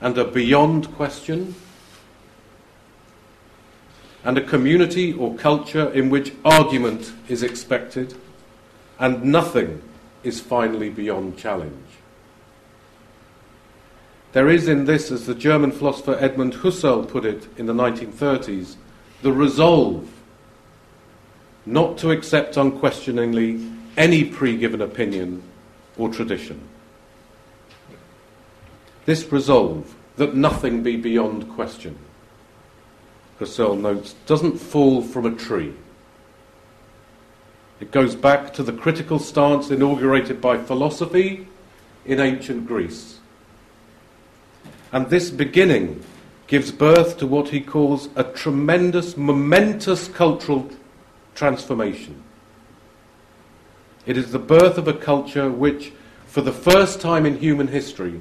[0.00, 1.54] and a beyond question,
[4.24, 8.14] and a community or culture in which argument is expected
[8.98, 9.80] and nothing
[10.22, 11.86] is finally beyond challenge.
[14.32, 18.74] There is in this, as the German philosopher Edmund Husserl put it in the 1930s,
[19.22, 20.08] the resolve
[21.64, 25.42] not to accept unquestioningly any pre given opinion
[25.96, 26.60] or tradition.
[29.08, 31.96] This resolve that nothing be beyond question,
[33.40, 35.72] Husserl notes, doesn't fall from a tree.
[37.80, 41.48] It goes back to the critical stance inaugurated by philosophy
[42.04, 43.20] in ancient Greece.
[44.92, 46.04] And this beginning
[46.46, 50.68] gives birth to what he calls a tremendous, momentous cultural
[51.34, 52.22] transformation.
[54.04, 55.92] It is the birth of a culture which,
[56.26, 58.20] for the first time in human history,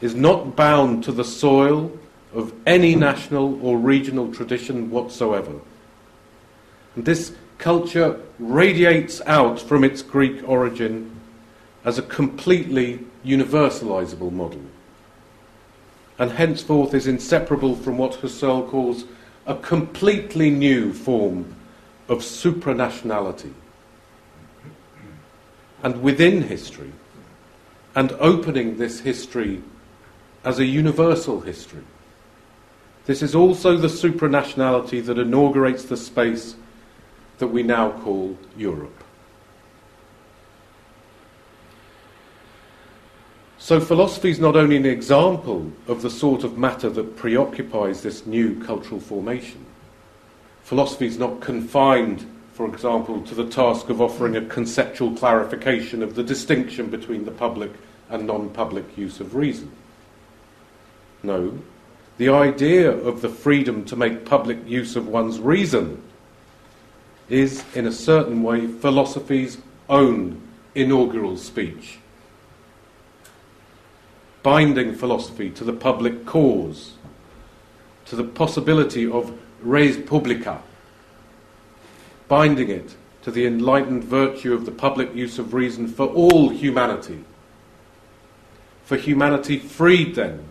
[0.00, 1.90] is not bound to the soil
[2.34, 5.54] of any national or regional tradition whatsoever.
[6.94, 11.10] And this culture radiates out from its Greek origin
[11.84, 14.60] as a completely universalizable model,
[16.18, 19.04] and henceforth is inseparable from what Husserl calls
[19.46, 21.54] a completely new form
[22.08, 23.52] of supranationality.
[25.82, 26.92] And within history,
[27.94, 29.62] and opening this history
[30.46, 31.82] as a universal history.
[33.04, 36.54] This is also the supranationality that inaugurates the space
[37.38, 39.04] that we now call Europe.
[43.58, 48.24] So, philosophy is not only an example of the sort of matter that preoccupies this
[48.24, 49.66] new cultural formation,
[50.62, 56.14] philosophy is not confined, for example, to the task of offering a conceptual clarification of
[56.14, 57.72] the distinction between the public
[58.10, 59.72] and non public use of reason.
[61.26, 61.58] No,
[62.18, 66.00] the idea of the freedom to make public use of one's reason
[67.28, 69.58] is, in a certain way, philosophy's
[69.88, 70.40] own
[70.76, 71.98] inaugural speech.
[74.44, 76.92] Binding philosophy to the public cause,
[78.04, 80.62] to the possibility of res publica,
[82.28, 87.24] binding it to the enlightened virtue of the public use of reason for all humanity.
[88.84, 90.44] For humanity freed then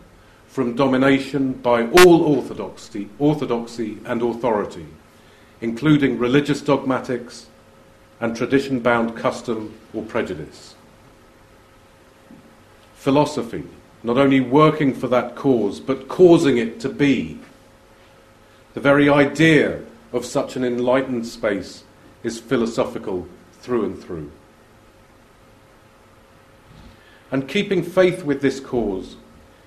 [0.55, 4.85] from domination by all orthodoxy, orthodoxy and authority,
[5.59, 7.47] including religious dogmatics
[8.21, 10.75] and tradition bound custom or prejudice.
[12.95, 13.65] Philosophy,
[14.01, 17.37] not only working for that cause, but causing it to be
[18.75, 19.81] the very idea
[20.13, 21.83] of such an enlightened space
[22.23, 23.27] is philosophical
[23.59, 24.31] through and through.
[27.29, 29.17] And keeping faith with this cause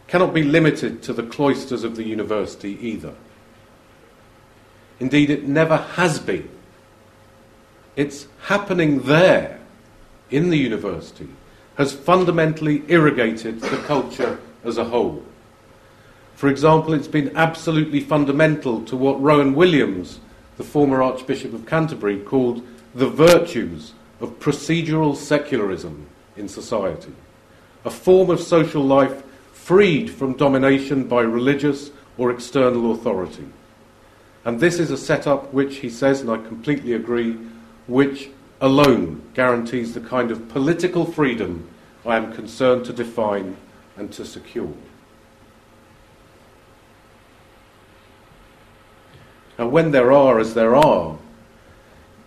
[0.09, 3.15] cannot be limited to the cloisters of the university either.
[4.99, 6.49] Indeed, it never has been.
[7.95, 9.61] It's happening there,
[10.31, 11.29] in the university,
[11.77, 15.23] has fundamentally irrigated the culture as a whole.
[16.35, 20.21] For example, it's been absolutely fundamental to what Rowan Williams,
[20.57, 27.13] the former Archbishop of Canterbury, called the virtues of procedural secularism in society,
[27.85, 29.23] a form of social life
[29.69, 33.47] freed from domination by religious or external authority.
[34.47, 37.37] And this is a setup which, he says, and I completely agree,
[37.87, 38.31] which
[38.63, 41.69] alone guarantees the kind of political freedom
[42.07, 43.59] I am concerned to define
[43.99, 44.73] and to secure.
[49.59, 51.19] Now, when there are, as there are,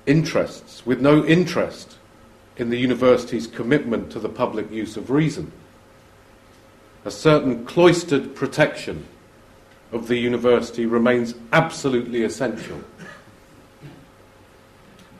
[0.05, 1.97] interests with no interest
[2.57, 5.51] in the university's commitment to the public use of reason,
[7.06, 9.06] a certain cloistered protection
[9.91, 12.80] of the university remains absolutely essential.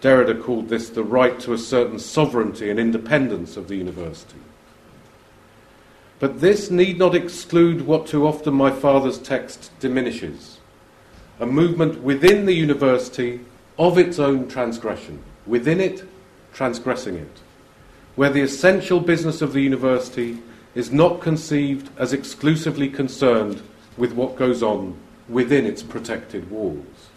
[0.02, 4.40] Derrida called this the right to a certain sovereignty and independence of the university.
[6.20, 10.60] But this need not exclude what too often my father's text diminishes
[11.40, 13.40] a movement within the university
[13.80, 16.04] of its own transgression, within it,
[16.54, 17.40] transgressing it,
[18.16, 20.38] where the essential business of the university
[20.76, 23.62] is not conceived as exclusively concerned
[23.98, 24.96] with what goes on
[25.28, 27.10] within its protected walls.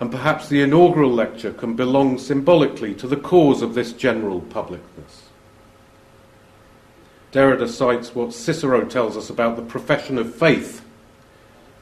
[0.00, 5.28] And perhaps the inaugural lecture can belong symbolically to the cause of this general publicness.
[7.32, 10.84] Derrida cites what Cicero tells us about the profession of faith,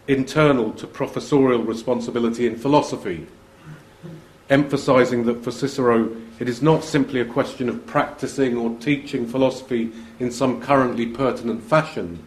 [0.08, 3.26] internal to professorial responsibility in philosophy,
[4.48, 9.90] emphasizing that for Cicero it is not simply a question of practicing or teaching philosophy
[10.18, 12.22] in some currently pertinent fashion,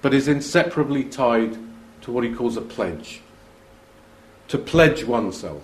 [0.00, 1.58] but is inseparably tied
[2.00, 3.20] to what he calls a pledge.
[4.48, 5.62] To pledge oneself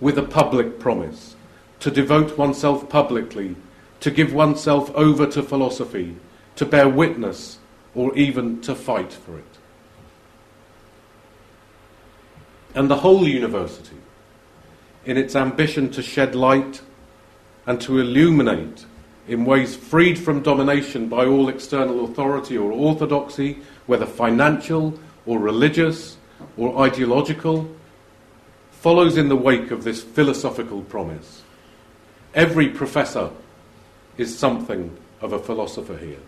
[0.00, 1.36] with a public promise,
[1.80, 3.56] to devote oneself publicly,
[4.00, 6.16] to give oneself over to philosophy,
[6.56, 7.58] to bear witness,
[7.94, 9.44] or even to fight for it.
[12.74, 13.96] And the whole university,
[15.04, 16.80] in its ambition to shed light
[17.66, 18.86] and to illuminate
[19.28, 26.16] in ways freed from domination by all external authority or orthodoxy, whether financial or religious
[26.56, 27.68] or ideological,
[28.70, 31.42] follows in the wake of this philosophical promise.
[32.34, 33.30] Every professor
[34.16, 36.20] is something of a philosopher here.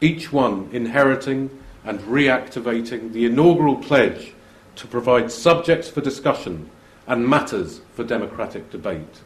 [0.00, 1.50] Each one inheriting
[1.84, 4.32] and reactivating the inaugural pledge
[4.76, 6.68] to provide subjects for discussion
[7.06, 9.20] and matters for democratic debate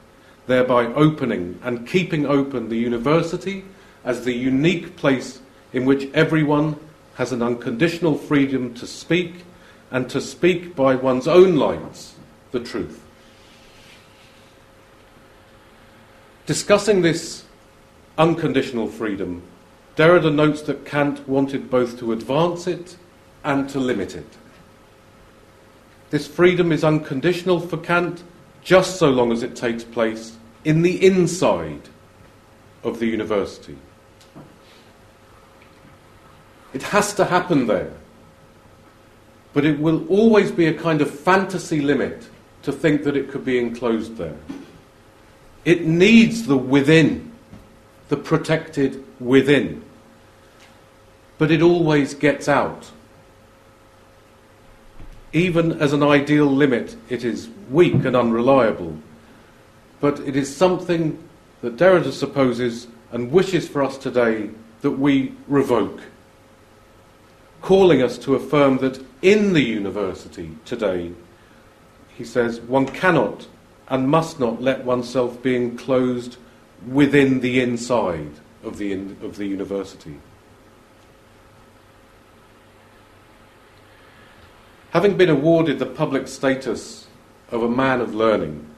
[0.49, 3.65] thereby opening and keeping open the university
[4.05, 5.41] as the unique place
[5.73, 6.75] in which everyone
[7.15, 9.45] has an unconditional freedom to speak
[9.91, 12.15] and to speak by one's own lights
[12.51, 13.05] the truth.
[16.47, 17.45] Discussing this
[18.17, 19.43] unconditional freedom,
[19.97, 22.97] Derrida notes that Kant wanted both to advance it
[23.45, 24.37] and to limit it.
[26.11, 28.23] This freedom is unconditional for Kant
[28.69, 31.81] just so long as it takes place in the inside
[32.85, 33.79] of the university.
[36.75, 37.95] It has to happen there.
[39.55, 42.29] But it will always be a kind of fantasy limit
[42.61, 44.37] to think that it could be enclosed there.
[45.64, 47.33] It needs the within,
[48.11, 49.83] the protected within.
[51.39, 52.91] But it always gets out.
[55.33, 58.97] Even as an ideal limit, it is weak and unreliable
[60.01, 61.18] but it is something
[61.61, 64.51] that Derrida supposes and wishes for us today
[64.83, 66.01] that we revoke,
[67.62, 71.12] calling us to affirm that in the university today,
[72.16, 73.47] he says, one cannot
[73.89, 76.37] and must not let oneself be enclosed
[76.87, 78.31] within the inside
[78.62, 80.16] of the, in, of the university.
[84.99, 87.07] Having been awarded the public status
[87.53, 88.69] of a man of learning,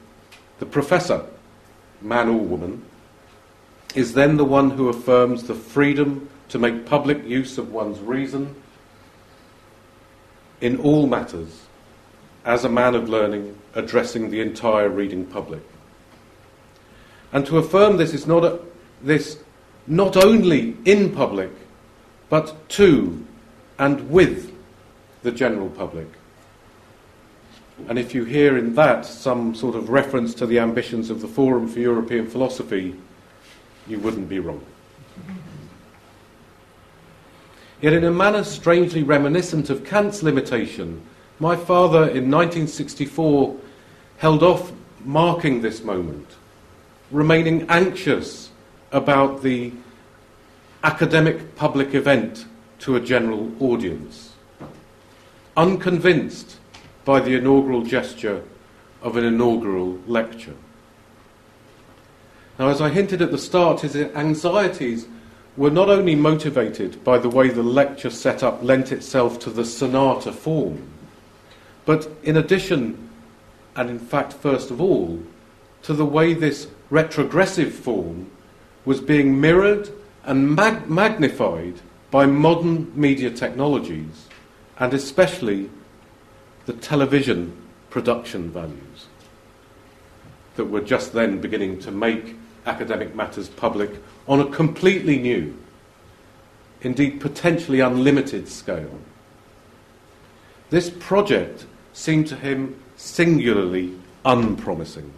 [0.59, 1.25] the professor,
[1.99, 2.85] man or woman,
[3.95, 8.53] is then the one who affirms the freedom to make public use of one's reason
[10.61, 11.63] in all matters
[12.45, 15.63] as a man of learning addressing the entire reading public.
[17.33, 18.59] And to affirm this is not a,
[19.01, 19.39] this
[19.87, 21.49] not only in public,
[22.29, 23.25] but to
[23.79, 24.50] and with
[25.23, 26.07] the general public.
[27.87, 31.27] And if you hear in that some sort of reference to the ambitions of the
[31.27, 32.95] Forum for European Philosophy,
[33.87, 34.63] you wouldn't be wrong.
[37.81, 41.01] Yet, in a manner strangely reminiscent of Kant's limitation,
[41.39, 43.57] my father in 1964
[44.17, 44.71] held off
[45.03, 46.27] marking this moment,
[47.09, 48.51] remaining anxious
[48.91, 49.73] about the
[50.83, 52.45] academic public event
[52.79, 54.30] to a general audience,
[55.57, 56.57] unconvinced
[57.05, 58.43] by the inaugural gesture
[59.01, 60.55] of an inaugural lecture.
[62.59, 65.07] Now, as I hinted at the start, his anxieties
[65.57, 70.31] were not only motivated by the way the lecture setup lent itself to the sonata
[70.31, 70.87] form,
[71.85, 73.09] but in addition,
[73.75, 75.19] and in fact, first of all,
[75.83, 78.29] to the way this retrogressive form
[78.85, 79.89] was being mirrored
[80.23, 81.81] and mag- magnified
[82.11, 84.27] by modern media technologies,
[84.81, 85.69] and especially
[86.65, 87.55] the television
[87.91, 89.05] production values
[90.55, 93.91] that were just then beginning to make academic matters public
[94.27, 95.55] on a completely new,
[96.81, 98.99] indeed potentially unlimited scale.
[100.71, 105.13] This project seemed to him singularly unpromising.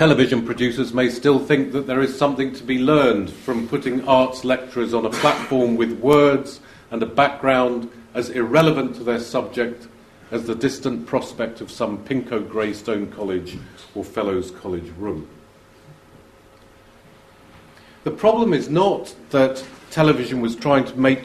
[0.00, 4.46] Television producers may still think that there is something to be learned from putting arts
[4.46, 9.88] lecturers on a platform with words and a background as irrelevant to their subject
[10.30, 13.58] as the distant prospect of some pinko grey stone college
[13.94, 15.28] or fellows college room.
[18.04, 21.24] The problem is not that television was trying to make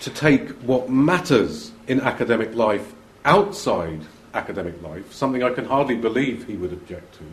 [0.00, 2.92] to take what matters in academic life
[3.24, 4.02] outside
[4.34, 7.24] academic life, something I can hardly believe he would object to,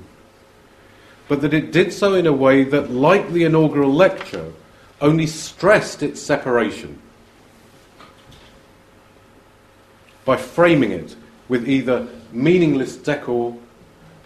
[1.27, 4.51] but that it did so in a way that, like the inaugural lecture,
[5.01, 6.99] only stressed its separation
[10.25, 11.15] by framing it
[11.49, 13.57] with either meaningless decor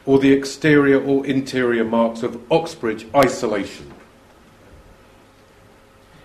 [0.06, 3.94] or the exterior or interior marks of Oxbridge isolation.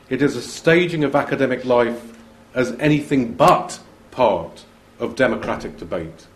[0.09, 2.17] It is a staging of academic life
[2.55, 4.65] as anything but part
[4.99, 6.27] of democratic debate,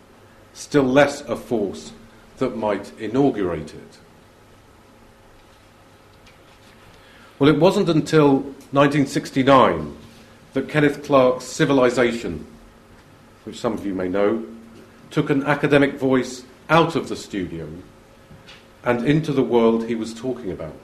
[0.53, 1.93] still less a force
[2.39, 3.99] that might inaugurate it.
[7.39, 8.37] Well, it wasn't until
[8.71, 9.95] 1969
[10.53, 12.47] that Kenneth Clark's Civilization,
[13.43, 14.43] which some of you may know,
[15.11, 17.69] took an academic voice out of the studio
[18.83, 20.79] and into the world he was talking about.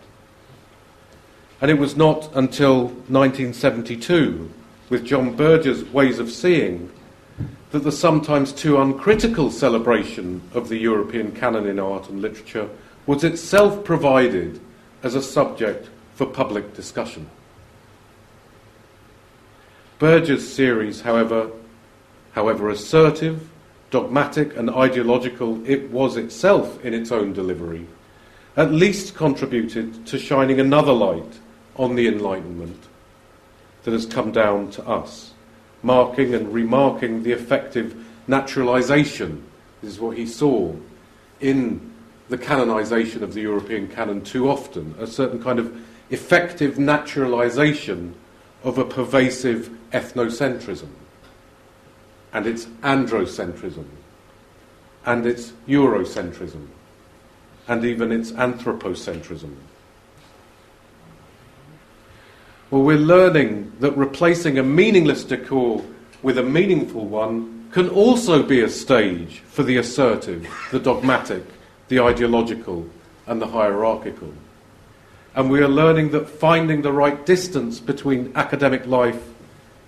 [1.60, 4.52] And it was not until 1972,
[4.90, 6.92] with John Berger's Ways of Seeing,
[7.72, 12.70] that the sometimes too uncritical celebration of the European canon in art and literature
[13.08, 14.62] was itself provided
[15.02, 17.30] as a subject for public discussion.
[20.00, 21.50] Berger's series, however,
[22.34, 23.50] however assertive,
[23.90, 27.88] dogmatic, and ideological it was itself in its own delivery,
[28.58, 31.40] at least contributed to shining another light
[31.76, 32.88] on the Enlightenment
[33.84, 35.34] that has come down to us,
[35.82, 37.96] marking and remarking the effective
[38.28, 39.44] naturalization.
[39.82, 40.76] This is what he saw
[41.40, 41.92] in
[42.30, 45.76] the canonization of the European canon too often, a certain kind of
[46.10, 48.16] effective naturalization
[48.64, 50.90] of a pervasive ethnocentrism
[52.32, 53.86] and its androcentrism
[55.06, 56.68] and its Eurocentrism
[57.68, 59.56] and even its anthropocentrism.
[62.72, 65.84] Well, we're learning that replacing a meaningless decor
[66.24, 71.44] with a meaningful one can also be a stage for the assertive, the dogmatic,
[71.88, 72.88] the ideological,
[73.28, 74.34] and the hierarchical.
[75.36, 79.24] And we are learning that finding the right distance between academic life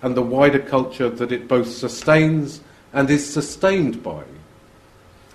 [0.01, 2.61] and the wider culture that it both sustains
[2.93, 4.23] and is sustained by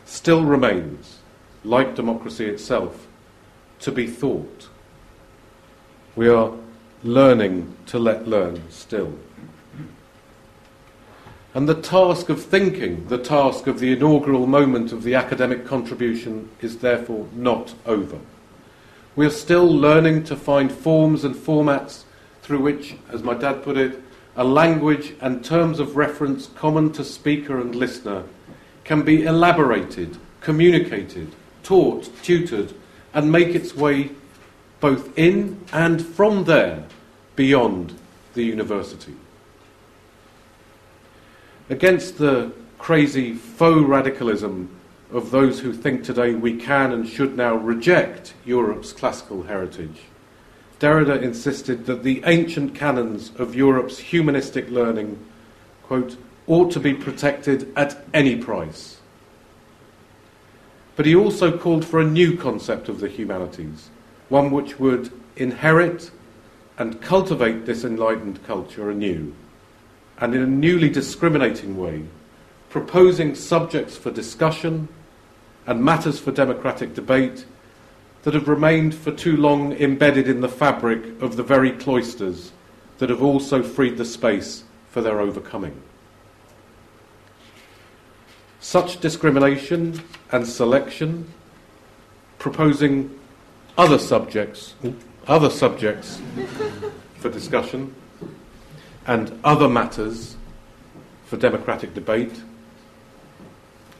[0.04, 1.18] still remains,
[1.62, 3.06] like democracy itself,
[3.78, 4.68] to be thought.
[6.16, 6.52] We are
[7.04, 9.14] learning to let learn still.
[11.54, 16.48] And the task of thinking, the task of the inaugural moment of the academic contribution,
[16.60, 18.18] is therefore not over.
[19.16, 22.04] We are still learning to find forms and formats
[22.42, 24.00] through which, as my dad put it,
[24.36, 28.22] a language and terms of reference common to speaker and listener
[28.84, 31.32] can be elaborated, communicated,
[31.62, 32.72] taught, tutored,
[33.12, 34.10] and make its way
[34.78, 36.84] both in and from there
[37.36, 37.98] beyond
[38.34, 39.14] the university.
[41.68, 44.79] Against the crazy faux radicalism
[45.12, 50.02] of those who think today we can and should now reject Europe's classical heritage,
[50.78, 55.18] Derrida insisted that the ancient canons of Europe's humanistic learning,
[55.82, 58.98] quote, ought to be protected at any price.
[60.96, 63.90] But he also called for a new concept of the humanities,
[64.28, 66.10] one which would inherit
[66.78, 69.34] and cultivate this enlightened culture anew,
[70.18, 72.04] and in a newly discriminating way,
[72.70, 74.88] proposing subjects for discussion
[75.70, 77.44] and matters for democratic debate
[78.22, 82.50] that have remained for too long embedded in the fabric of the very cloisters
[82.98, 85.80] that have also freed the space for their overcoming.
[88.58, 90.02] Such discrimination
[90.32, 91.32] and selection,
[92.40, 93.16] proposing
[93.78, 94.74] other subjects,
[95.28, 96.20] other subjects
[97.18, 97.94] for discussion,
[99.06, 100.36] and other matters
[101.26, 102.42] for democratic debate,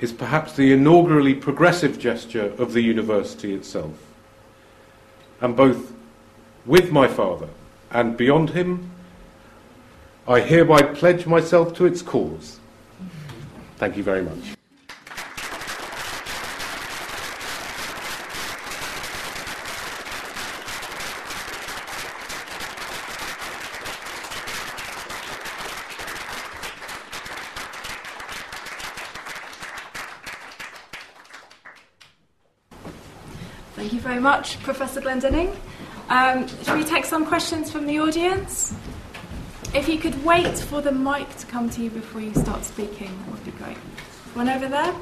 [0.01, 3.93] is perhaps the inaugurally progressive gesture of the university itself.
[5.41, 5.93] And both
[6.67, 7.49] with my father
[7.91, 8.91] and beyond him,
[10.27, 12.61] I hereby pledge myself to its cause.
[13.77, 14.60] Thank you very much.
[34.31, 35.53] much, Professor Glendinning.
[36.09, 38.73] Um, should we take some questions from the audience?
[39.75, 43.11] If you could wait for the mic to come to you before you start speaking,
[43.25, 43.77] that would be great.
[44.35, 44.95] One over there.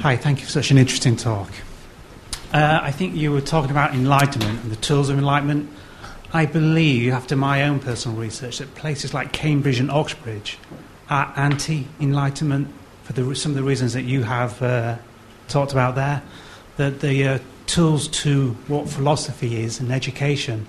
[0.00, 1.50] Hi, thank you for such an interesting talk.
[2.54, 5.70] Uh, I think you were talking about enlightenment and the tools of enlightenment.
[6.32, 10.58] I believe, after my own personal research, that places like Cambridge and Oxbridge
[11.08, 12.68] are anti enlightenment
[13.04, 14.96] for the, some of the reasons that you have uh,
[15.48, 16.22] talked about there.
[16.76, 20.66] That the uh, tools to what philosophy is and education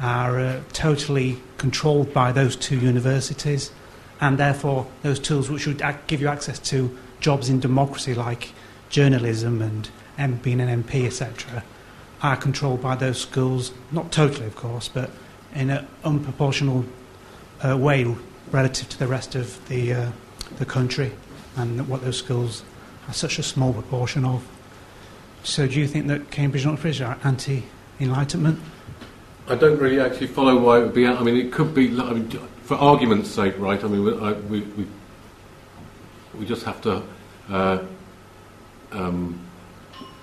[0.00, 3.70] are uh, totally controlled by those two universities,
[4.20, 8.52] and therefore those tools which would give you access to jobs in democracy like
[8.90, 9.62] journalism
[10.16, 11.64] and being an MP, etc.,
[12.22, 15.10] are controlled by those schools, not totally, of course, but
[15.54, 16.84] in an unproportional
[17.64, 18.14] uh, way
[18.50, 20.10] relative to the rest of the, uh,
[20.58, 21.12] the country
[21.56, 22.64] and what those schools
[23.08, 24.46] are such a small proportion of.
[25.42, 27.64] So, do you think that Cambridge and Oxford are anti
[28.00, 28.60] enlightenment?
[29.48, 31.06] I don't really actually follow why it would be.
[31.06, 31.88] I mean, it could be.
[31.88, 32.28] I mean,
[32.62, 33.82] for argument's sake, right?
[33.82, 34.86] I mean, we, I, we, we,
[36.38, 37.02] we just have to
[37.48, 37.78] uh,
[38.92, 39.40] um,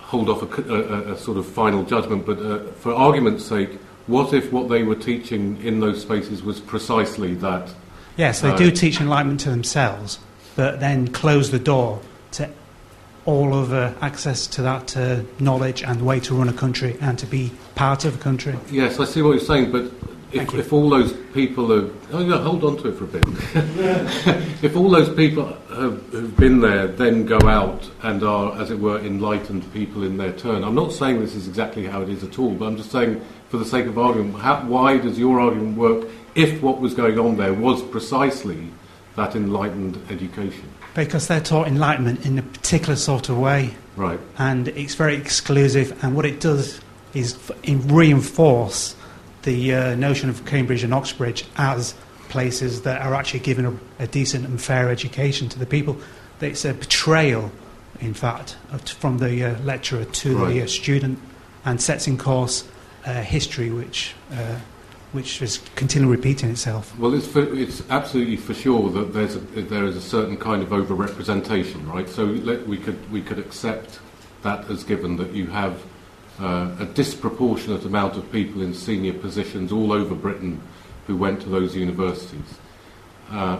[0.06, 2.26] hold off a, a, a, sort of final judgment.
[2.26, 3.72] But uh, for argument's sake,
[4.08, 7.74] what if what they were teaching in those spaces was precisely that?
[8.16, 10.20] Yes, they uh, do teach enlightenment to themselves,
[10.56, 12.02] but then close the door
[12.34, 12.50] to
[13.26, 17.18] all of uh, access to that uh, knowledge and way to run a country and
[17.18, 18.56] to be part of a country.
[18.70, 19.92] Yes, I see what you're saying, but
[20.36, 21.90] if, if all those people are.
[22.12, 23.24] Oh, yeah, hold on to it for a bit.
[24.64, 28.80] if all those people have, who've been there then go out and are, as it
[28.80, 32.24] were, enlightened people in their turn, I'm not saying this is exactly how it is
[32.24, 35.40] at all, but I'm just saying, for the sake of argument, how, why does your
[35.40, 38.70] argument work if what was going on there was precisely
[39.16, 40.70] that enlightened education?
[40.94, 43.74] Because they're taught enlightenment in a particular sort of way.
[43.96, 44.20] Right.
[44.38, 46.82] And it's very exclusive, and what it does
[47.14, 48.96] is reinforce
[49.46, 51.96] the uh, notion of Cambridge and Oxbridge as
[52.30, 55.98] places that are actually giving a, a decent and fair education to the people.
[56.42, 57.52] It's a betrayal,
[58.02, 58.58] in fact,
[59.00, 60.54] from the uh, lecturer to right.
[60.54, 61.20] the uh, student
[61.64, 62.68] and sets in course
[63.06, 64.58] uh, history which uh,
[65.12, 66.98] which is continually repeating itself.
[67.00, 70.62] Well, it's, for, it's absolutely for sure that there's a, there is a certain kind
[70.62, 72.10] of overrepresentation, right?
[72.10, 74.00] So let, we could we could accept
[74.42, 75.82] that as given that you have
[76.40, 80.62] uh, a disproportionate amount of people in senior positions all over Britain
[81.08, 82.60] who went to those universities.
[83.30, 83.60] Uh,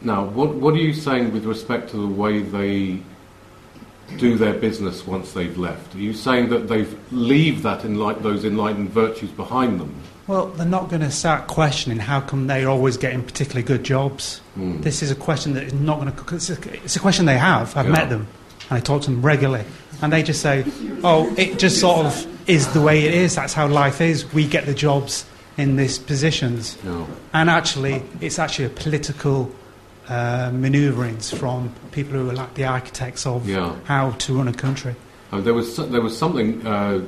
[0.00, 3.02] now, what, what are you saying with respect to the way they
[4.18, 5.94] do their business once they've left?
[5.94, 9.94] Are you saying that they leave that enlight- those enlightened virtues behind them?
[10.26, 14.40] Well, they're not going to start questioning how come they're always getting particularly good jobs.
[14.56, 14.82] Mm.
[14.82, 16.34] This is a question that is not going to.
[16.34, 17.76] It's a, it's a question they have.
[17.76, 17.92] I've yeah.
[17.92, 18.26] met them,
[18.68, 19.64] and I talk to them regularly,
[20.02, 20.64] and they just say,
[21.02, 23.34] "Oh, it just sort of is the way it is.
[23.34, 24.32] That's how life is.
[24.32, 25.24] We get the jobs
[25.56, 27.06] in these positions." Yeah.
[27.32, 29.50] And actually, it's actually a political
[30.08, 33.74] uh, manoeuvrings from people who are like the architects of yeah.
[33.84, 34.94] how to run a country.
[35.32, 37.00] Um, there was there was something uh,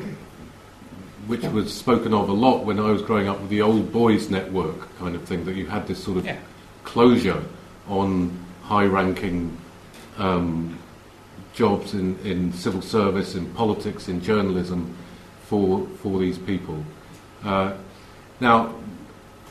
[1.29, 4.31] which was spoken of a lot when I was growing up with the old boys
[4.31, 6.39] network kind of thing that you had this sort of yeah.
[6.85, 7.45] closure
[7.87, 9.57] on high-ranking
[10.17, 10.79] um,
[11.59, 14.97] jobs in, in civil service, in politics, in journalism
[15.49, 16.85] for for these people.
[17.45, 17.73] Uh,
[18.41, 18.75] now,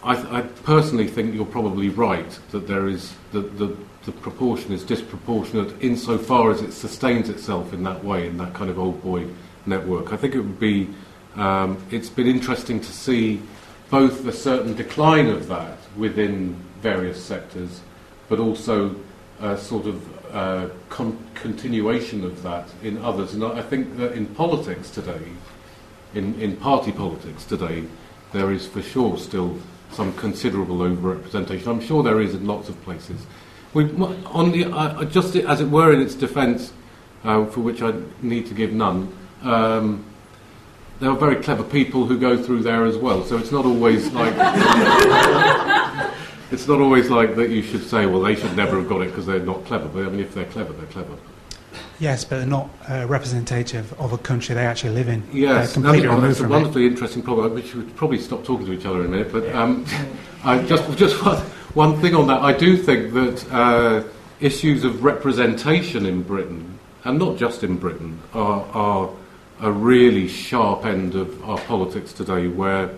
[0.03, 4.72] I, th- I, personally think you're probably right that there is the, the, the proportion
[4.72, 9.03] is disproportionate insofar as it sustains itself in that way in that kind of old
[9.03, 9.28] boy
[9.66, 10.14] network.
[10.14, 10.88] I think it would be
[11.36, 13.41] um, it's been interesting to see
[13.89, 17.82] both a certain decline of that within various sectors,
[18.30, 18.95] but also
[19.41, 23.34] a sort of uh, con- continuation of that in others.
[23.34, 25.22] And I think that in politics today,
[26.14, 27.86] in, in party politics today,
[28.34, 29.58] there is for sure still
[29.92, 31.66] some considerable overrepresentation.
[31.66, 33.26] I'm sure there is in lots of places.
[33.74, 33.86] We,
[34.28, 36.72] on the, uh, just as it were in its defence,
[37.24, 39.12] uh, for which I need to give none,
[39.42, 40.06] um,
[41.00, 43.24] there are very clever people who go through there as well.
[43.26, 44.36] So it's not always like
[46.52, 47.50] it's not always like that.
[47.50, 49.88] You should say, well, they should never have got it because they're not clever.
[49.88, 51.18] But I mean, if they're clever, they're clever.
[52.00, 55.24] Yes, but they're not uh, representative of a country they actually live in.
[55.34, 56.89] Yes, that's a wonderfully it.
[56.89, 57.54] interesting problem.
[57.56, 59.32] We should probably stop talking to each other in a minute.
[59.32, 59.86] But um,
[60.43, 61.38] I just just one,
[61.74, 62.41] one, thing on that.
[62.41, 64.04] I do think that uh,
[64.39, 69.10] issues of representation in Britain, and not just in Britain, are, are
[69.60, 72.91] a really sharp end of our politics today, where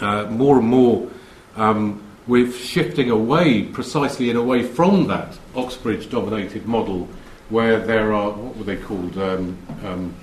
[0.00, 1.08] uh, more and more.
[1.54, 7.08] Um, we're shifting away, precisely in a way, from that Oxbridge dominated model
[7.48, 10.14] where there are, what were they called, um, um,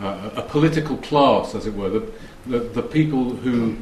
[0.00, 2.12] uh, a political class, as it were, the,
[2.46, 3.76] the, the people who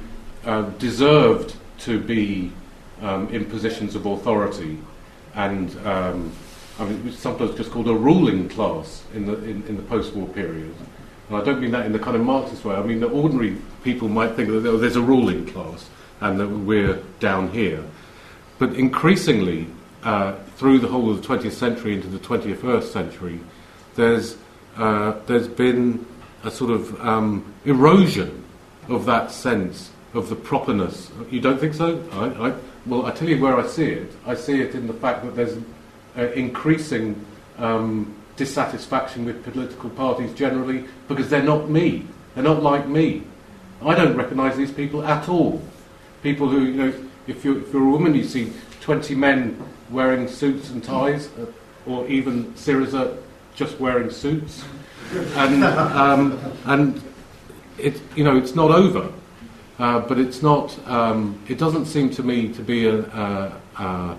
[0.44, 2.52] uh, deserved to be
[3.00, 4.78] um, in positions of authority
[5.34, 6.32] and um,
[6.78, 10.26] I mean, it's sometimes just called a ruling class in the, in, in the post-war
[10.28, 10.74] period.
[11.28, 12.74] And I don't mean that in the kind of Marxist way.
[12.74, 15.88] I mean that ordinary people might think that oh, there's a ruling class
[16.22, 17.84] and that we're down here.
[18.58, 19.66] But increasingly,
[20.04, 23.40] uh, through the whole of the 20th century into the 21st century,
[23.96, 24.36] there's,
[24.76, 26.06] uh, there's been
[26.44, 28.44] a sort of um, erosion
[28.88, 31.10] of that sense of the properness.
[31.30, 32.02] You don't think so?
[32.12, 32.54] I, I,
[32.86, 34.12] well, I tell you where I see it.
[34.24, 35.58] I see it in the fact that there's
[36.16, 37.24] uh, increasing
[37.58, 42.06] um, dissatisfaction with political parties generally because they're not me.
[42.34, 43.24] They're not like me.
[43.84, 45.62] I don't recognise these people at all.
[46.22, 46.92] People who, you know,
[47.26, 51.46] if you're, if you're a woman, you see 20 men wearing suits and ties, uh,
[51.86, 53.16] or even Syriza
[53.54, 54.64] just wearing suits.
[55.34, 57.02] And, um, and
[57.78, 59.12] it, you know, it's not over.
[59.78, 64.16] Uh, but it's not, um, it doesn't seem to me to be a, a, a,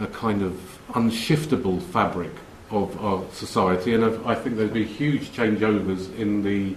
[0.00, 0.52] a kind of
[0.90, 2.30] unshiftable fabric
[2.70, 6.74] of our society, and I think there'd be huge changeovers in the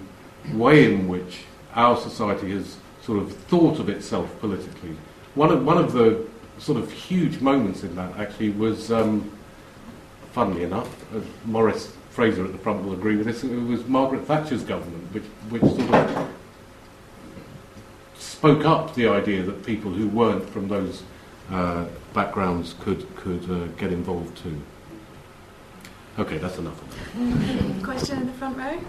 [0.53, 1.43] way in which
[1.73, 2.77] our society has
[3.09, 4.95] sort of thought of itself politically.
[5.33, 6.27] One of, one of the
[6.59, 9.31] sort of huge moments in that actually was, um,
[10.31, 10.87] funnily enough,
[11.43, 15.23] Maurice Fraser at the front will agree with this, it was Margaret Thatcher's government, which,
[15.49, 16.29] which sort of
[18.15, 21.01] spoke up the idea that people who weren't from those
[21.49, 24.61] uh, backgrounds could, could uh, get involved too.
[26.19, 26.79] Okay, that's enough.
[27.83, 28.79] Question in the front row.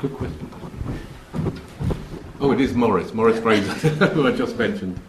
[0.00, 0.48] Good question.
[2.40, 3.72] Oh, it is Maurice, Maurice Fraser,
[4.08, 5.00] who I just mentioned.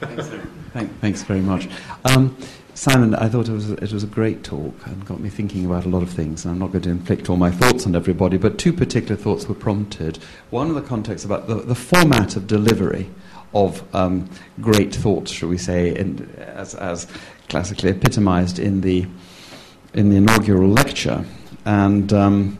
[0.00, 0.28] Thanks,
[0.72, 1.68] Thank, thanks very much.
[2.04, 2.36] Um,
[2.74, 5.86] Simon, I thought it was, it was a great talk and got me thinking about
[5.86, 6.44] a lot of things.
[6.44, 9.46] And I'm not going to inflict all my thoughts on everybody, but two particular thoughts
[9.46, 10.18] were prompted.
[10.50, 13.08] One in the context about the, the format of delivery
[13.54, 14.28] of um,
[14.60, 17.06] great thoughts, shall we say, in, as, as
[17.48, 19.06] classically epitomized in the
[19.94, 21.24] in the inaugural lecture.
[21.64, 22.58] And um,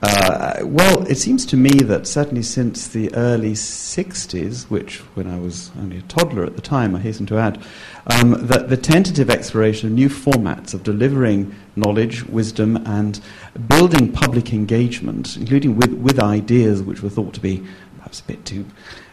[0.00, 5.38] uh, well, it seems to me that certainly since the early 60s, which when I
[5.40, 7.60] was only a toddler at the time, I hasten to add,
[8.06, 13.20] um, that the tentative exploration of new formats of delivering knowledge, wisdom, and
[13.66, 18.44] building public engagement, including with, with ideas which were thought to be perhaps a bit
[18.44, 18.66] too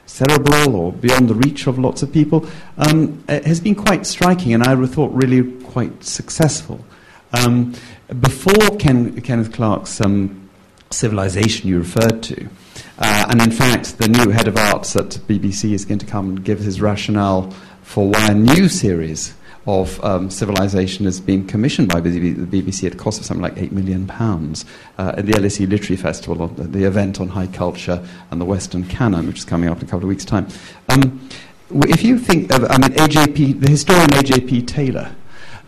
[0.05, 4.63] cerebral or beyond the reach of lots of people, um, has been quite striking and
[4.63, 6.86] I thought really quite successful.
[7.33, 7.73] Um,
[8.19, 10.44] before Ken, Kenneth Clark's um,
[10.95, 12.47] civilization you referred to,
[12.99, 16.29] uh, and in fact, the new head of arts at BBC is going to come
[16.29, 19.35] and give his rationale for why a new series
[19.67, 23.55] of um, civilization has been commissioned by the BBC at a cost of something like
[23.55, 24.55] £8 million uh,
[25.17, 29.39] at the LSE Literary Festival, the event on high culture and the Western canon, which
[29.39, 30.47] is coming up in a couple of weeks' time.
[30.89, 31.27] Um,
[31.71, 35.15] if you think of, I mean, AJP, the historian AJP Taylor,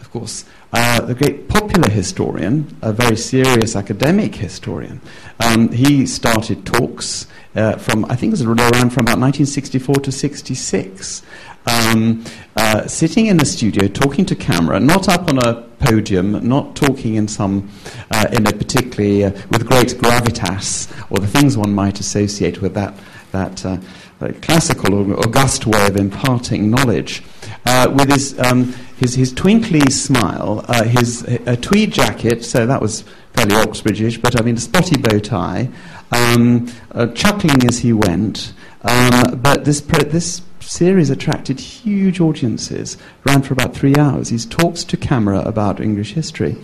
[0.07, 5.01] of course, uh, the great popular historian, a very serious academic historian,
[5.41, 7.27] um, he started talks
[7.57, 11.23] uh, from, I think it was around from about 1964 to 66.
[11.65, 12.23] Um,
[12.55, 17.15] uh, sitting in a studio, talking to camera, not up on a podium, not talking
[17.15, 17.69] in some,
[18.09, 22.73] uh, in a particularly, uh, with great gravitas, or the things one might associate with
[22.75, 22.97] that,
[23.33, 23.77] that uh,
[24.41, 27.23] classical or august way of imparting knowledge,
[27.67, 32.81] uh, with his, um, his, his twinkly smile, uh, his a tweed jacket, so that
[32.81, 33.01] was
[33.33, 35.69] fairly Oxbridgeish, but I mean a spotty bow tie,
[36.11, 38.53] um, uh, chuckling as he went.
[38.83, 44.29] Um, but this, pro- this series attracted huge audiences, ran for about three hours.
[44.29, 46.55] He talks to camera about English history.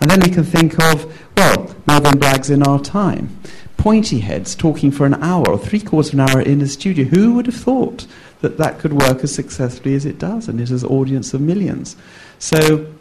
[0.00, 1.04] And then we can think of,
[1.36, 3.36] well, Melvyn Bragg's in our time
[3.82, 7.04] pointy heads talking for an hour or three quarters of an hour in a studio.
[7.04, 8.06] Who would have thought
[8.42, 10.48] that that could work as successfully as it does?
[10.48, 11.96] And it has an audience of millions.
[12.38, 12.92] So,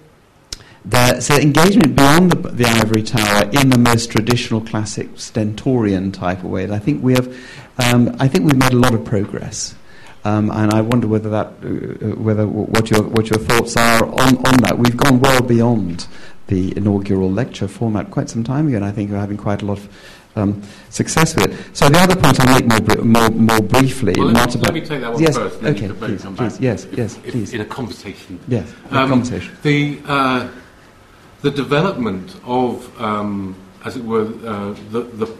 [1.19, 6.45] so engagement beyond the, the, ivory tower in the most traditional, classic, stentorian type of
[6.45, 6.71] way.
[6.71, 7.27] I think we have,
[7.77, 9.75] um, I think we've made a lot of progress.
[10.23, 14.37] Um, and I wonder whether that, uh, whether what your what your thoughts are on,
[14.37, 14.77] on that.
[14.77, 16.07] We've gone well beyond
[16.45, 19.65] the inaugural lecture format quite some time ago, and I think we're having quite a
[19.65, 21.75] lot of um, success with it.
[21.75, 24.63] So the other point I'll make more, more, more briefly, well, not let, about...
[24.65, 27.53] Let me take that one yes, first, okay, please, please, yes, if, yes, if, please.
[27.53, 28.39] In a conversation.
[28.47, 29.57] Yes, um, conversation.
[29.63, 30.49] The, uh,
[31.41, 35.37] the development of, um, as it were, uh, the, the,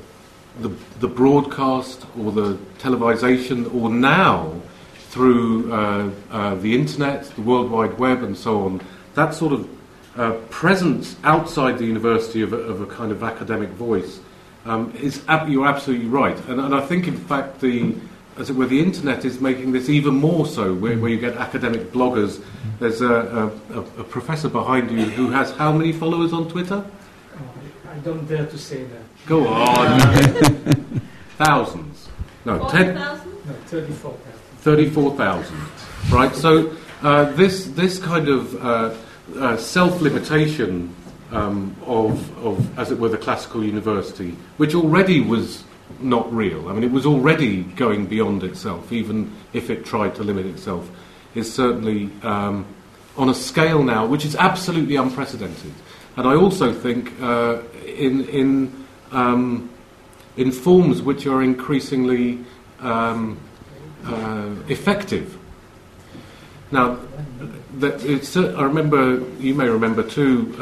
[0.59, 0.69] the,
[0.99, 4.53] the, broadcast or the televisation, or now
[5.09, 8.81] through uh, uh the internet, the World Wide Web, and so on,
[9.13, 9.69] that sort of
[10.15, 14.20] uh, presence outside the university of a, of a kind of academic voice
[14.66, 17.95] um, is ab- you're absolutely right, and, and, I think in fact the
[18.38, 21.36] as it were, the internet is making this even more so, where, where you get
[21.36, 22.41] academic bloggers.
[22.80, 26.84] There's a, a, a, professor behind you who has how many followers on Twitter?
[26.84, 29.01] Oh, I don't dare to say that.
[29.28, 29.99] Go on.
[31.38, 32.09] Thousands.
[32.45, 33.16] No, 10, no
[33.66, 34.20] 34,000.
[34.59, 35.57] 34,000.
[36.09, 38.95] Right, so uh, this, this kind of uh,
[39.38, 40.95] uh, self limitation
[41.32, 45.63] um, of, of, as it were, the classical university, which already was
[45.99, 46.69] not real.
[46.69, 50.89] I mean, it was already going beyond itself, even if it tried to limit itself,
[51.36, 52.65] is certainly um,
[53.17, 55.73] on a scale now which is absolutely unprecedented.
[56.17, 59.69] And I also think uh, in, in, um,
[60.38, 62.39] in forms which are increasingly
[62.79, 63.39] um,
[64.05, 65.38] uh, effective.
[66.71, 66.99] Now,
[67.82, 70.55] I remember, you may remember too,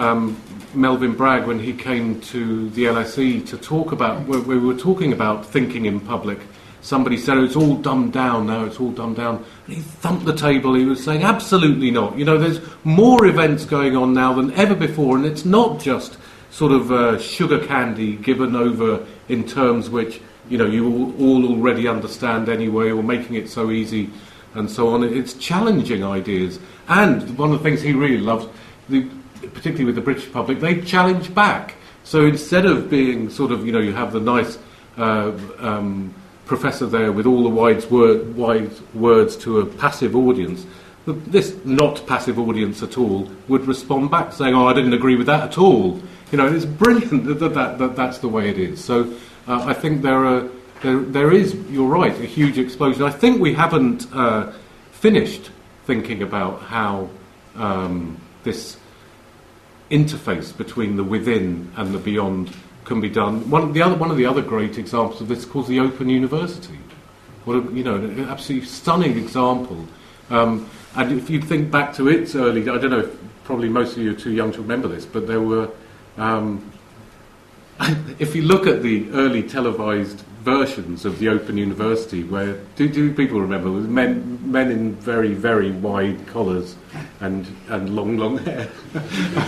[0.74, 5.46] Melvyn Bragg when he came to the LSE to talk about, we were talking about
[5.46, 6.40] thinking in public.
[6.82, 9.44] Somebody said, oh, it's all dumbed down now, it's all dumbed down.
[9.66, 12.18] And he thumped the table, he was saying, absolutely not.
[12.18, 16.18] You know, there's more events going on now than ever before, and it's not just
[16.52, 21.88] sort of uh, sugar candy given over in terms which, you know, you all already
[21.88, 24.10] understand anyway, or making it so easy
[24.56, 25.04] and so on.
[25.04, 26.60] It's challenging ideas.
[26.88, 28.48] And one of the things he really loves,
[28.88, 29.08] the,
[29.54, 31.76] particularly with the British public, they challenge back.
[32.04, 34.58] So instead of being sort of, you know, you have the nice
[34.98, 36.14] uh, um,
[36.46, 40.66] professor there with all the wise, wise words to a passive audience,
[41.06, 45.28] this not passive audience at all would respond back saying, "Oh, I didn't agree with
[45.28, 46.00] that at all."
[46.32, 48.84] You know, it's brilliant that, that, that, that that's the way it is.
[48.84, 49.12] So
[49.48, 50.48] uh, I think there are
[50.82, 53.04] there, there is, you're right, a huge explosion.
[53.04, 54.52] I think we haven't uh,
[54.92, 55.52] finished
[55.86, 57.10] thinking about how
[57.56, 58.78] um, this
[59.90, 63.50] interface between the within and the beyond can be done.
[63.50, 66.10] One, the other, one of the other great examples of this is called the Open
[66.10, 66.78] University.
[67.46, 69.88] What a, you know, an absolutely stunning example.
[70.30, 73.96] Um, and if you think back to its early, I don't know, if probably most
[73.96, 75.70] of you are too young to remember this, but there were,
[76.18, 76.72] um,
[78.20, 83.14] if you look at the early televised versions of the Open University where do, do
[83.14, 83.70] people remember?
[83.70, 86.76] Men men in very very wide collars
[87.20, 88.70] and and long long hair.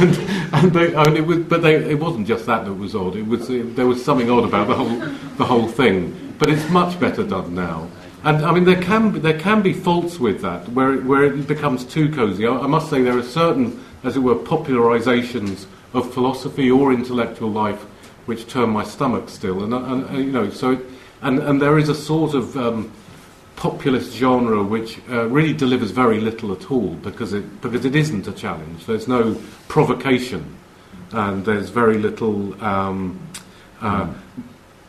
[0.01, 0.17] And,
[0.53, 3.15] and, they, it was but they, it wasn't just that that was odd.
[3.15, 4.99] It was there was something odd about the whole
[5.37, 6.35] the whole thing.
[6.37, 7.89] But it's much better done now.
[8.23, 11.47] And I mean there can there can be faults with that where it, where it
[11.47, 16.13] becomes too cozy I, I must say there are certain as it were popularizations of
[16.13, 17.85] philosophy or intellectual life
[18.25, 19.63] which turn my stomach still.
[19.63, 20.81] And, and, and you know, so
[21.21, 22.91] and and there is a sort of um,
[23.55, 28.27] populist genre which uh, really delivers very little at all because it because it isn't
[28.27, 28.85] a challenge.
[28.85, 30.55] There's no provocation,
[31.11, 33.19] and there's very little um,
[33.81, 34.13] uh, mm.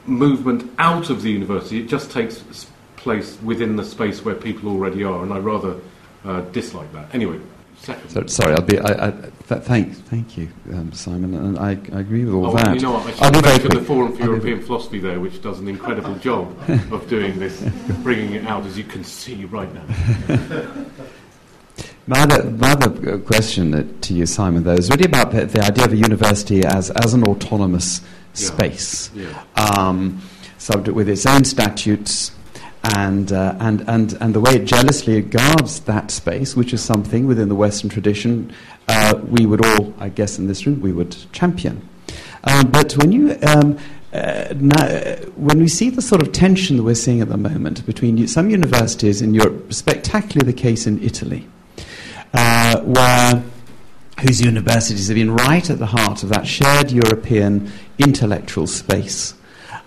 [0.06, 1.80] movement out of the university.
[1.80, 2.66] It just takes
[2.96, 5.76] place within the space where people already are, and I rather
[6.24, 7.14] uh, dislike that.
[7.14, 7.40] Anyway.
[7.82, 8.78] So, sorry, I'll be.
[8.78, 12.54] I, I, th- thank, thank you, um, Simon, and I, I, agree with all oh,
[12.54, 12.76] that.
[12.76, 13.06] You know what?
[13.20, 16.56] I should mention the Forum for European Philosophy there, which does an incredible job
[16.92, 17.60] of doing this,
[18.04, 19.84] bringing it out, as you can see right now.
[22.06, 25.84] my, other, my other question to you, Simon, though, is really about the, the idea
[25.84, 28.46] of a university as, as an autonomous yeah.
[28.46, 29.42] space, yeah.
[29.56, 30.22] Um,
[30.58, 32.30] subject with its own statutes
[32.82, 37.26] and, uh, and, and, and the way it jealously guards that space, which is something
[37.26, 38.52] within the Western tradition
[38.88, 41.88] uh, we would all, I guess, in this room, we would champion.
[42.44, 43.78] Um, but when you um,
[44.12, 44.86] uh, now,
[45.36, 48.50] when we see the sort of tension that we're seeing at the moment between some
[48.50, 51.48] universities in Europe, spectacularly the case in Italy,
[52.34, 53.42] uh, where
[54.20, 59.34] whose universities have been right at the heart of that shared European intellectual space,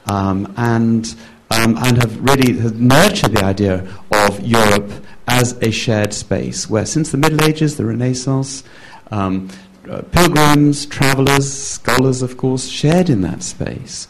[0.08, 1.16] um, and
[1.52, 4.92] um, and have really have nurtured the idea of Europe
[5.28, 8.64] as a shared space, where since the Middle Ages, the Renaissance,
[9.12, 9.50] um,
[9.90, 14.08] uh, pilgrims, travelers, scholars, of course, shared in that space.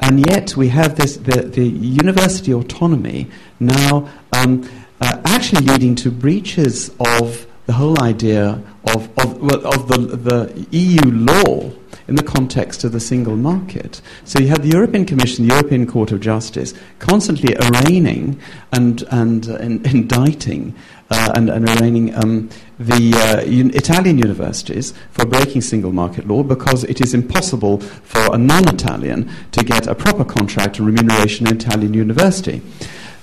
[0.00, 3.28] And yet we have this, the, the university autonomy
[3.58, 4.68] now um,
[5.00, 10.66] uh, actually leading to breaches of the whole idea of, of, well, of the, the
[10.70, 11.70] EU law
[12.08, 14.00] in the context of the single market.
[14.24, 18.40] So you have the European Commission, the European Court of Justice, constantly arraigning
[18.72, 20.74] and, and uh, in, indicting
[21.10, 26.42] uh, and, and, arraigning um, the uh, un- Italian universities for breaking single market law
[26.42, 31.46] because it is impossible for a non Italian to get a proper contract and remuneration
[31.46, 32.60] in an Italian university.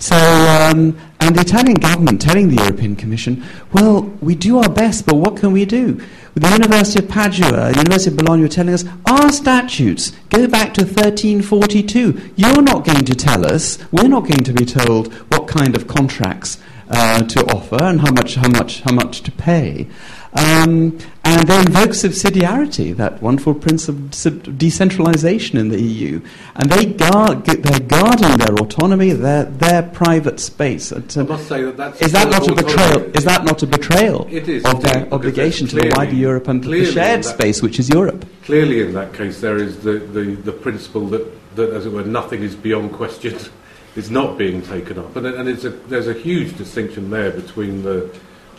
[0.03, 3.41] So, um, and the Italian government telling the European Commission,
[3.71, 5.93] well, we do our best, but what can we do?
[6.33, 10.73] The University of Padua, the University of Bologna are telling us, our statutes go back
[10.73, 12.33] to 1342.
[12.35, 15.87] You're not going to tell us, we're not going to be told what kind of
[15.87, 16.57] contracts
[16.89, 19.87] uh, to offer and how much, how much, how much to pay.
[20.35, 26.21] Um, and they invoke subsidiarity, that wonderful principle of decentralization in the EU.
[26.55, 30.91] And they guard, they're guarding their autonomy, their, their private space.
[30.91, 33.15] I must say that that's is that not a betrayal?
[33.15, 36.63] Is that not a betrayal it is, of their obligation to the wider Europe and
[36.63, 38.25] the shared space, which is Europe?
[38.43, 42.03] Clearly, in that case, there is the, the, the principle that, that, as it were,
[42.03, 43.37] nothing is beyond question.
[43.95, 48.09] is not being taken up, and, and a, there's a huge distinction there between the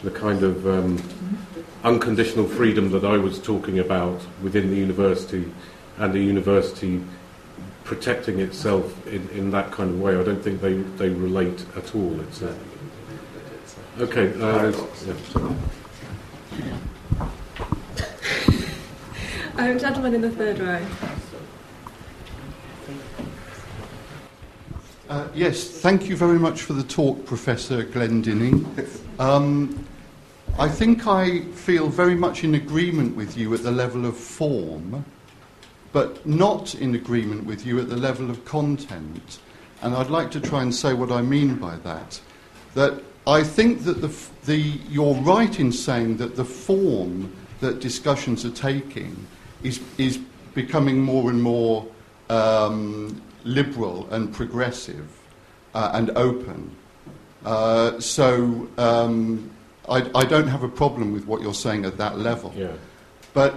[0.05, 0.97] the kind of um,
[1.85, 5.53] unconditional freedom that I was talking about within the university
[5.99, 7.03] and the university
[7.85, 10.17] protecting itself in, in that kind of way.
[10.17, 12.19] I don't think they, they relate at all.
[12.21, 12.57] It's a,
[14.01, 14.33] okay.
[14.41, 14.73] Uh,
[15.07, 15.15] yeah.
[19.59, 20.85] um, gentleman in the third row.
[25.11, 28.67] Uh, yes, thank you very much for the talk, Professor Glendinning.
[29.21, 29.87] Um,
[30.57, 35.05] I think I feel very much in agreement with you at the level of form,
[35.93, 39.41] but not in agreement with you at the level of content.
[39.83, 42.21] And I'd like to try and say what I mean by that.
[42.75, 48.45] That I think that the, the, you're right in saying that the form that discussions
[48.45, 49.27] are taking
[49.65, 50.19] is, is
[50.55, 51.85] becoming more and more
[52.31, 55.11] um, liberal and progressive
[55.75, 56.71] uh, and open.
[57.45, 59.51] Uh, so um,
[59.89, 62.53] I, I don't have a problem with what you're saying at that level.
[62.57, 62.73] Yeah.
[63.33, 63.55] But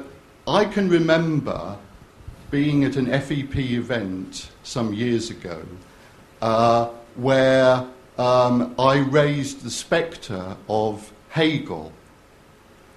[0.47, 1.77] I can remember
[2.51, 5.61] being at an FEP event some years ago
[6.41, 7.85] uh, where
[8.17, 11.91] um, I raised the spectre of Hegel.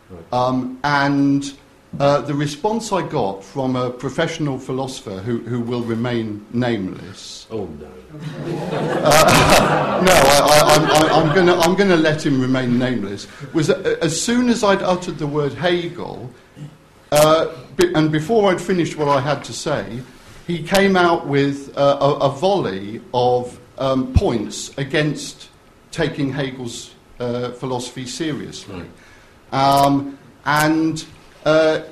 [0.08, 0.32] Right.
[0.32, 1.52] Um, and
[1.98, 7.46] uh, the response I got from a professional philosopher who, who will remain nameless.
[7.50, 7.90] Oh, no.
[9.02, 13.26] Uh, no, I, am going to I'm gonna let him remain nameless.
[13.52, 16.30] Was that as soon as I'd uttered the word Hegel,
[17.12, 17.48] uh,
[17.94, 20.00] and before I'd finished what I had to say,
[20.46, 25.48] he came out with uh, a, a, volley of um, points against
[25.90, 28.84] taking Hegel's uh, philosophy seriously.
[29.52, 31.04] Um, and
[31.44, 31.82] uh,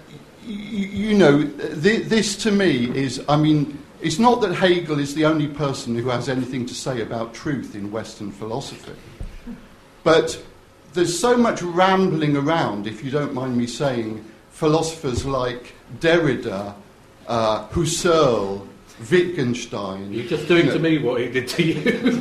[0.45, 5.25] you, know, th- this to me is, I mean, it's not that Hegel is the
[5.25, 8.93] only person who has anything to say about truth in Western philosophy,
[10.05, 10.43] but
[10.93, 16.75] there's so much rambling around, if you don't mind me saying, philosophers like Derrida,
[17.27, 18.67] uh, Husserl,
[19.11, 20.13] Wittgenstein.
[20.13, 20.77] You're just doing you know.
[20.77, 22.21] to me what he did to you.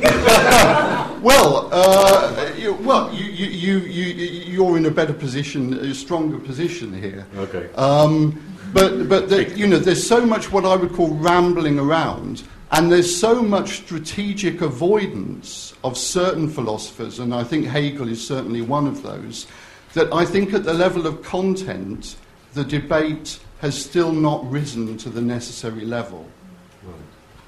[1.20, 4.04] well, uh, you, well, you, you, you,
[4.44, 7.26] you're in a better position, a stronger position here.
[7.36, 7.68] Okay.
[7.74, 8.40] Um,
[8.72, 12.42] but but the, you know, there's so much what I would call rambling around,
[12.72, 18.62] and there's so much strategic avoidance of certain philosophers, and I think Hegel is certainly
[18.62, 19.46] one of those.
[19.94, 22.16] That I think at the level of content,
[22.52, 26.26] the debate has still not risen to the necessary level.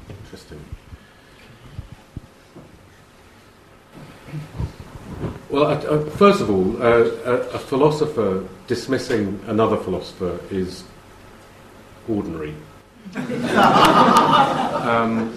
[0.08, 0.64] Interesting.
[5.50, 10.84] Well, uh, first of all, uh, a, a, philosopher dismissing another philosopher is
[12.08, 12.54] ordinary.
[14.84, 15.36] um,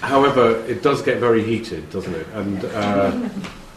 [0.00, 2.26] however, it does get very heated, doesn't it?
[2.34, 3.28] And, uh,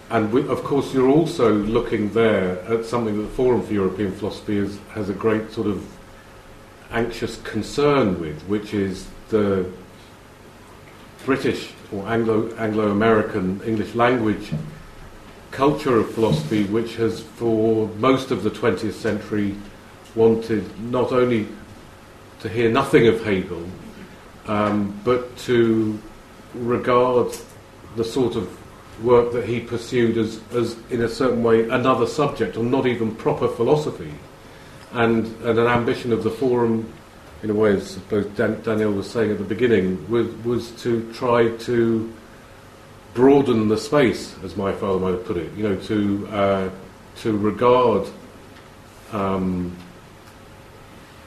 [0.10, 4.12] and we, of course, you're also looking there at something that the Forum for European
[4.12, 5.86] Philosophy is, has a great sort of
[6.92, 9.66] anxious concern with, which is the
[11.26, 14.52] British or Anglo Anglo American English language
[15.52, 19.56] culture of philosophy, which has for most of the 20th century
[20.16, 21.48] wanted not only
[22.42, 23.64] to hear nothing of Hegel,
[24.48, 26.00] um, but to
[26.54, 27.34] regard
[27.96, 28.58] the sort of
[29.04, 33.16] work that he pursued as, as, in a certain way, another subject, or not even
[33.16, 34.14] proper philosophy.
[34.92, 36.92] And, and an ambition of the Forum
[37.44, 41.12] in a way, as both Dan- Daniel was saying at the beginning, was, was to
[41.14, 42.12] try to
[43.14, 45.52] broaden the space, as my father might have put it.
[45.54, 46.70] You know, to uh,
[47.18, 48.08] to regard
[49.12, 49.76] um,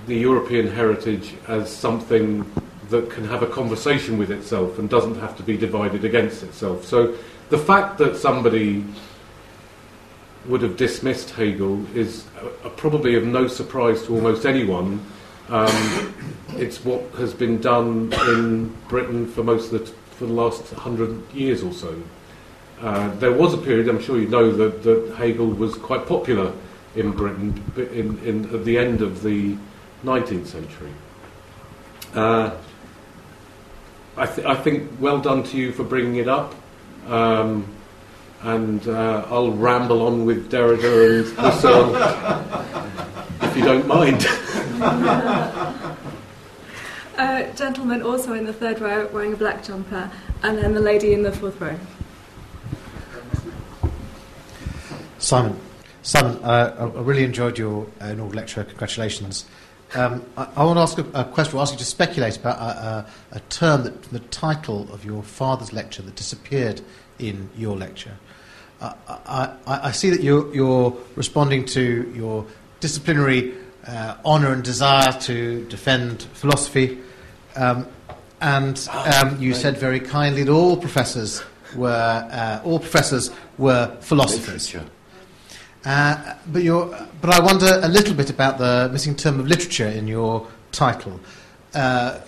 [0.06, 2.50] the European heritage as something
[2.90, 6.84] that can have a conversation with itself and doesn't have to be divided against itself.
[6.84, 7.14] So,
[7.50, 8.84] the fact that somebody
[10.46, 12.26] would have dismissed Hegel is
[12.64, 15.04] uh, probably of no surprise to almost anyone
[15.48, 16.14] um,
[16.56, 21.20] it's what has been done in Britain for most of the for the last hundred
[21.34, 22.00] years or so.
[22.80, 26.52] Uh, there was a period, I'm sure you know, that, that Hegel was quite popular
[26.94, 29.56] in Britain in, in, at the end of the
[30.04, 30.92] 19th century.
[32.14, 32.56] Uh,
[34.16, 36.54] I, th- I, think well done to you for bringing it up.
[37.08, 37.66] Um,
[38.42, 41.94] and uh, I'll ramble on with Derrida and Husserl
[43.42, 44.26] if you don't mind.
[47.16, 50.10] uh, gentleman also in the third row wearing a black jumper,
[50.42, 51.76] and then the lady in the fourth row.
[55.18, 55.58] Simon,
[56.02, 58.64] Simon, uh, I really enjoyed your uh, inaugural lecture.
[58.64, 59.46] Congratulations.
[59.94, 61.56] Um, I, I, want to ask a, a question.
[61.56, 65.22] I'll ask you to speculate about a, a, a term that the title of your
[65.22, 66.80] father's lecture that disappeared
[67.18, 68.16] in your lecture.
[68.80, 72.44] Uh, I, I, I, see that you're, you're, responding to your
[72.80, 73.54] disciplinary
[73.86, 76.98] uh, honour and desire to defend philosophy,
[77.54, 77.86] um,
[78.40, 81.42] and um, you said very kindly that all professors
[81.76, 84.74] were uh, all professors were philosophers.
[84.74, 84.90] Literature.
[85.84, 86.62] Uh, but,
[87.20, 91.20] but I wonder a little bit about the missing term of literature in your title.
[91.74, 92.20] Uh,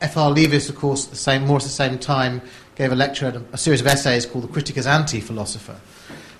[0.00, 0.32] F.R.
[0.32, 2.42] Leavis, of course, the same, more at the same time,
[2.74, 5.80] gave a lecture and a, series of essays called The Critic as Anti-Philosopher.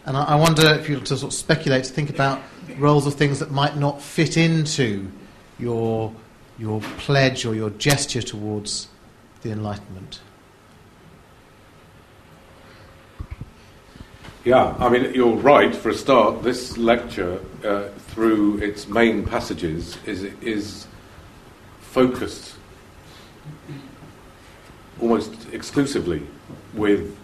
[0.04, 2.42] And I, I wonder if you to sort of speculate, to think about
[2.76, 5.10] roles of things that might not fit into
[5.58, 6.12] your,
[6.58, 8.88] your pledge or your gesture towards
[9.42, 10.20] the Enlightenment.
[14.44, 15.72] Yeah, I mean, you're right.
[15.72, 20.88] For a start, this lecture, uh, through its main passages, is, is
[21.80, 22.56] focused
[25.00, 26.26] almost exclusively
[26.74, 27.16] with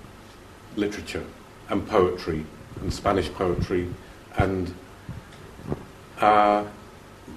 [0.77, 1.25] literature
[1.69, 2.45] and poetry
[2.83, 3.89] and Spanish poetry
[4.37, 4.73] and
[6.21, 6.65] uh,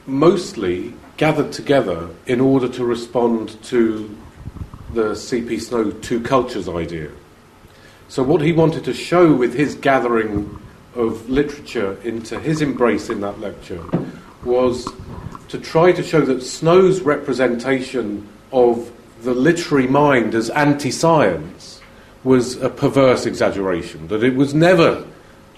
[0.05, 4.15] mostly gathered together in order to respond to
[4.93, 5.57] the C.P.
[5.57, 7.09] Snow two cultures idea
[8.11, 10.59] so, what he wanted to show with his gathering
[10.95, 13.81] of literature into his embrace in that lecture
[14.43, 14.85] was
[15.47, 18.91] to try to show that Snow's representation of
[19.21, 21.79] the literary mind as anti science
[22.25, 25.07] was a perverse exaggeration, that it was never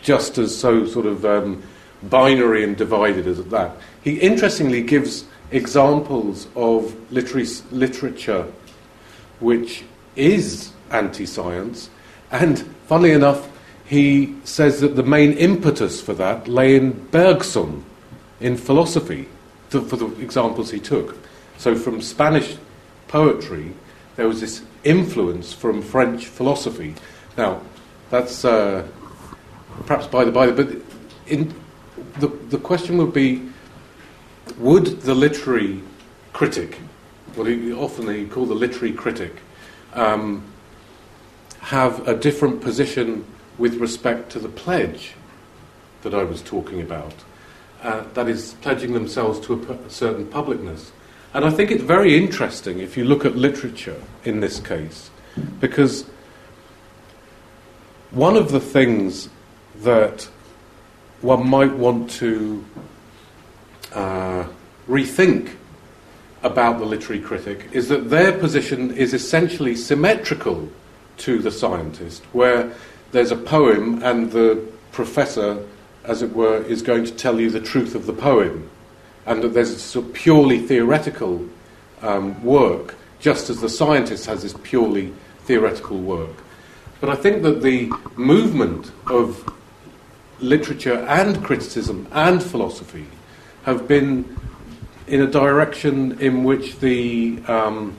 [0.03, 1.63] just as so sort of um,
[2.03, 3.75] binary and divided as that.
[4.03, 8.45] He interestingly gives examples of literary, literature
[9.39, 9.83] which
[10.15, 11.89] is anti science
[12.33, 13.49] and funnily enough,
[13.85, 17.85] he says that the main impetus for that lay in Bergson,
[18.39, 19.29] in philosophy,
[19.69, 21.15] to, for the examples he took.
[21.57, 22.57] So from Spanish
[23.07, 23.73] poetry,
[24.15, 26.95] there was this influence from French philosophy.
[27.37, 27.61] Now,
[28.09, 28.87] that's uh,
[29.85, 30.69] perhaps by the by, but
[31.27, 31.53] in,
[32.19, 33.41] the, the question would be
[34.57, 35.81] would the literary
[36.33, 36.79] critic,
[37.35, 39.35] what he, often they call the literary critic,
[39.93, 40.43] um,
[41.63, 43.25] have a different position
[43.57, 45.13] with respect to the pledge
[46.01, 47.13] that I was talking about.
[47.81, 50.91] Uh, that is, pledging themselves to a, certain publicness.
[51.33, 55.09] And I think it's very interesting if you look at literature in this case,
[55.61, 56.03] because
[58.11, 59.29] one of the things
[59.83, 60.27] that
[61.21, 62.63] one might want to
[63.93, 64.45] uh,
[64.87, 65.55] rethink
[66.43, 70.69] about the literary critic is that their position is essentially symmetrical
[71.17, 72.71] to the scientist, where
[73.11, 74.61] there's a poem and the
[74.91, 75.65] professor,
[76.03, 78.69] as it were, is going to tell you the truth of the poem,
[79.25, 81.47] and that there's a sort of purely theoretical
[82.01, 85.13] um, work, just as the scientist has this purely
[85.45, 86.35] theoretical work.
[86.99, 89.43] But I think that the movement of
[90.39, 93.05] literature and criticism and philosophy
[93.63, 94.37] have been
[95.07, 97.95] in a direction in which the um,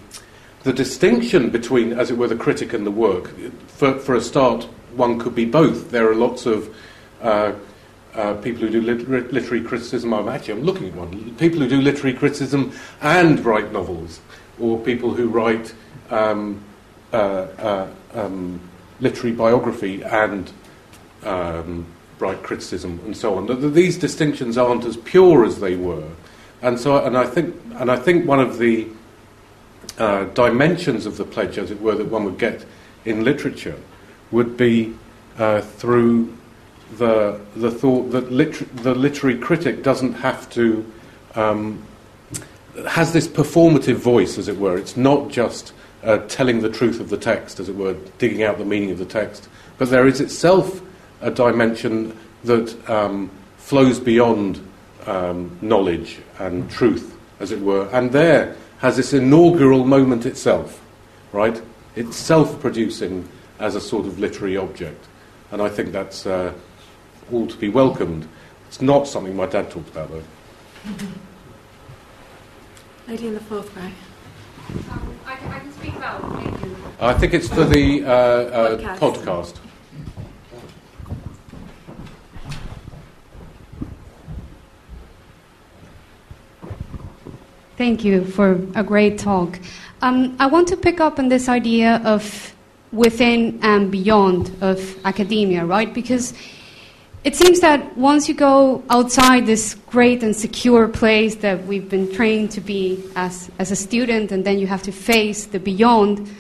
[0.65, 3.31] the distinction between, as it were, the critic and the work,
[3.69, 4.65] for, for a start,
[4.97, 5.91] one could be both.
[5.91, 6.75] There are lots of
[7.21, 7.53] uh,
[8.15, 10.15] uh, people who do lit- literary criticism.
[10.15, 11.35] I'm actually I'm looking at one.
[11.37, 12.73] People who do literary criticism
[13.03, 14.21] and write novels,
[14.59, 15.75] or people who write
[16.11, 16.63] um,
[17.13, 18.61] uh, uh um,
[19.01, 20.51] literary biography and
[21.25, 21.85] um,
[22.19, 23.73] write criticism, and so on.
[23.75, 26.09] These distinctions aren't as pure as they were,
[26.63, 28.87] and so and I think and I think one of the
[29.99, 32.65] uh, dimensions of the pledge, as it were, that one would get
[33.05, 33.79] in literature
[34.31, 34.95] would be
[35.39, 36.37] uh, through
[36.97, 40.91] the, the thought that liter- the literary critic doesn't have to,
[41.35, 41.85] um,
[42.89, 44.77] has this performative voice, as it were.
[44.77, 45.73] It's not just
[46.03, 48.99] uh, telling the truth of the text, as it were, digging out the meaning of
[48.99, 49.49] the text,
[49.79, 50.83] but there is itself
[51.21, 54.61] a dimension that um, flows beyond
[55.07, 57.89] um, knowledge and truth, as it were.
[57.93, 60.85] And there, has this inaugural moment itself,
[61.33, 61.59] right?
[61.97, 63.27] it's self-producing
[63.59, 65.07] as a sort of literary object,
[65.53, 66.53] and I think that's uh,
[67.33, 68.29] all to be welcomed.
[68.69, 70.23] It's not something my dad talked about, though.
[73.09, 73.85] Lady in the fourth row.
[74.93, 76.23] Um, I, can, I can speak about.
[77.01, 78.99] I think it's for the uh, uh, Podcast.
[78.99, 79.64] podcast.
[87.77, 89.59] Thank you for a great talk.
[90.01, 92.55] Um, I want to pick up on this idea of
[92.93, 95.93] within and beyond of academia, right?
[95.93, 96.35] Because
[97.25, 102.13] it seems that once you go outside this great and secure place that we've been
[102.13, 106.33] trained to be as, as a student, and then you have to face the beyond,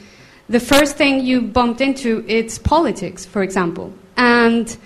[0.49, 3.93] the first thing you bumped into is politics, for example.
[4.17, 4.77] And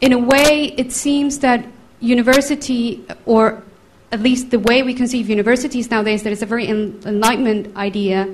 [0.00, 1.66] in a way, it seems that
[2.00, 3.62] university, or
[4.12, 8.28] at least the way we conceive universities nowadays, that is a very en- enlightenment idea,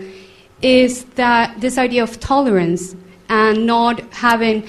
[0.62, 2.96] is that this idea of tolerance
[3.28, 4.66] and not having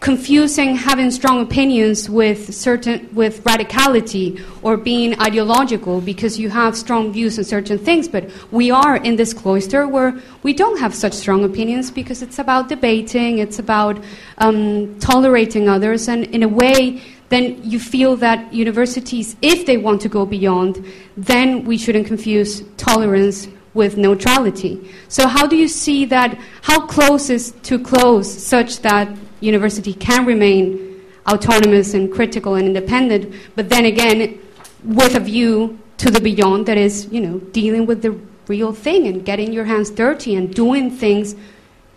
[0.00, 7.12] confusing having strong opinions with certain with radicality or being ideological because you have strong
[7.12, 8.06] views on certain things.
[8.06, 10.14] But we are in this cloister where
[10.44, 13.98] we don't have such strong opinions because it's about debating it's about
[14.38, 16.08] um, tolerating others.
[16.08, 20.84] And in a way then you feel that universities if they want to go beyond
[21.16, 27.30] then we shouldn't confuse tolerance with neutrality so how do you see that how close
[27.30, 29.08] is too close such that
[29.40, 30.88] university can remain
[31.28, 34.38] autonomous and critical and independent, but then again,
[34.82, 39.06] with a view to the beyond that is, you know, dealing with the real thing
[39.06, 41.34] and getting your hands dirty and doing things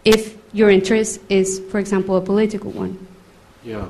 [0.03, 3.07] if your interest is, for example, a political one.
[3.63, 3.87] Yeah.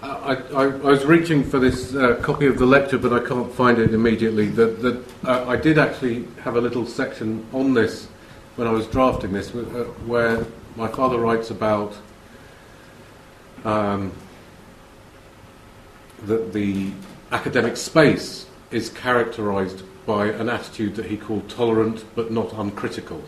[0.00, 3.52] I, I, I was reaching for this uh, copy of the lecture, but I can't
[3.52, 4.46] find it immediately.
[4.46, 8.06] That, that uh, I did actually have a little section on this
[8.56, 10.46] when I was drafting this, uh, where
[10.76, 11.96] my father writes about
[13.64, 14.12] um,
[16.26, 16.92] that the
[17.32, 23.22] academic space is characterized by an attitude that he called tolerant but not uncritical.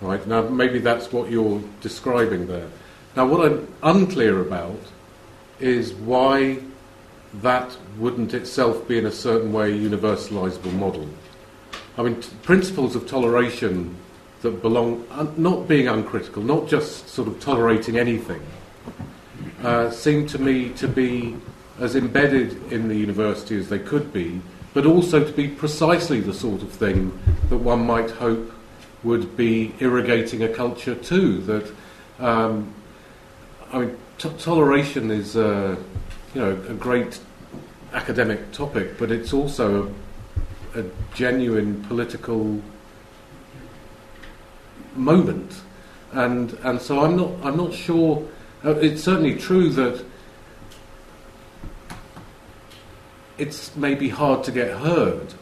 [0.00, 2.68] Right now, maybe that's what you're describing there.
[3.16, 4.78] Now, what I'm unclear about
[5.60, 6.58] is why
[7.34, 11.08] that wouldn't itself be in a certain way a universalizable model.
[11.96, 13.96] I mean, t- principles of toleration
[14.42, 18.40] that belong, un- not being uncritical, not just sort of tolerating anything,
[19.62, 21.36] uh, seem to me to be
[21.80, 24.40] as embedded in the university as they could be,
[24.74, 27.18] but also to be precisely the sort of thing
[27.48, 28.52] that one might hope
[29.02, 31.38] would be irrigating a culture too.
[31.42, 31.72] That
[32.18, 32.72] um,
[33.72, 35.76] I mean, toleration is uh,
[36.34, 37.18] you know a great
[37.92, 39.92] academic topic, but it's also
[40.74, 40.84] a, a
[41.14, 42.60] genuine political
[44.94, 45.60] moment,
[46.12, 48.26] and and so I'm not I'm not sure.
[48.64, 50.04] Uh, it's certainly true that
[53.38, 55.32] it's maybe hard to get heard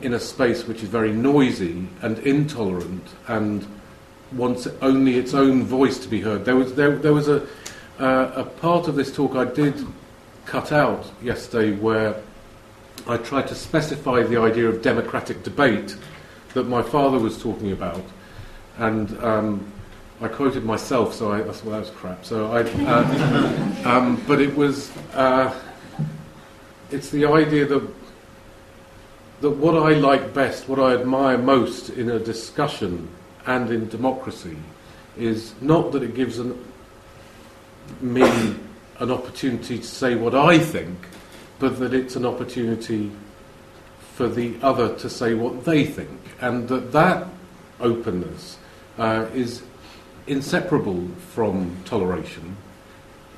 [0.00, 3.66] in a space which is very noisy and intolerant and
[4.32, 6.44] wants only its own voice to be heard.
[6.44, 7.46] There was there, there was a
[8.00, 9.86] uh, a part of this talk I did
[10.46, 12.20] cut out yesterday where
[13.06, 15.96] I tried to specify the idea of democratic debate
[16.54, 18.02] that my father was talking about,
[18.78, 19.72] and um,
[20.20, 22.24] I quoted myself, so I, that's, well, that was crap.
[22.24, 25.54] So I, uh, um, but it was, uh,
[26.90, 27.88] it's the idea that
[29.40, 33.08] that what I like best, what I admire most in a discussion
[33.46, 34.56] and in democracy,
[35.16, 36.62] is not that it gives an,
[38.00, 38.54] me
[38.98, 40.98] an opportunity to say what I think,
[41.58, 43.10] but that it's an opportunity
[44.14, 47.26] for the other to say what they think, and that that
[47.80, 48.58] openness
[48.98, 49.62] uh, is
[50.26, 52.56] inseparable from toleration,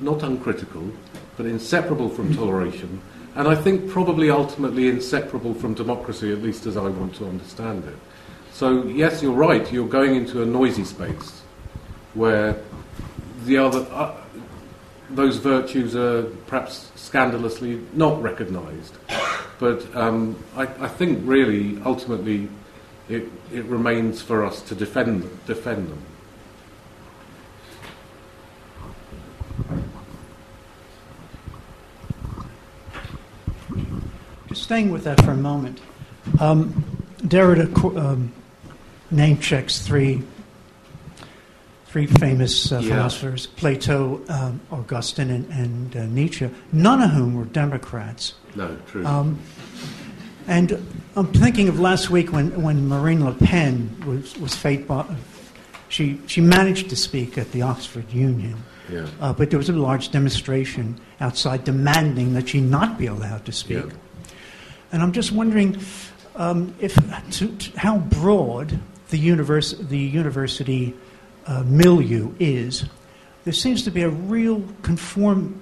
[0.00, 0.90] not uncritical,
[1.36, 3.00] but inseparable from toleration,
[3.34, 7.84] and I think probably ultimately inseparable from democracy, at least as I want to understand
[7.84, 7.96] it.
[8.52, 11.42] So, yes, you're right, you're going into a noisy space
[12.14, 12.60] where
[13.46, 14.14] the other, uh,
[15.14, 18.96] those virtues are perhaps scandalously not recognised.
[19.58, 22.48] But um, I, I think really, ultimately,
[23.08, 26.02] it, it remains for us to defend, defend them.
[34.48, 35.80] Just staying with that for a moment.
[36.40, 36.84] Um,
[37.22, 38.32] Derrida um,
[39.10, 40.22] name checks three,
[41.92, 42.94] three famous uh, Yeah.
[42.96, 48.32] philosophers Plato, um, Augustine, and, and uh, Nietzsche, none of whom were Democrats.
[48.56, 49.04] No, true.
[49.04, 49.38] Um,
[50.48, 50.72] and
[51.16, 54.54] I'm thinking of last week when, when Marine Le Pen was, was
[54.86, 55.04] by,
[55.90, 58.56] she, she managed to speak at the Oxford Union,
[58.90, 59.06] Yeah.
[59.20, 63.52] uh, but there was a large demonstration outside demanding that she not be allowed to
[63.52, 63.84] speak.
[63.84, 63.92] Yeah.
[64.92, 65.76] And I'm just wondering
[66.36, 66.94] um, if
[67.32, 68.78] to, to how broad
[69.10, 70.94] the, univers- the university
[71.46, 72.84] uh, milieu is.
[73.44, 75.60] There seems to be a real conform,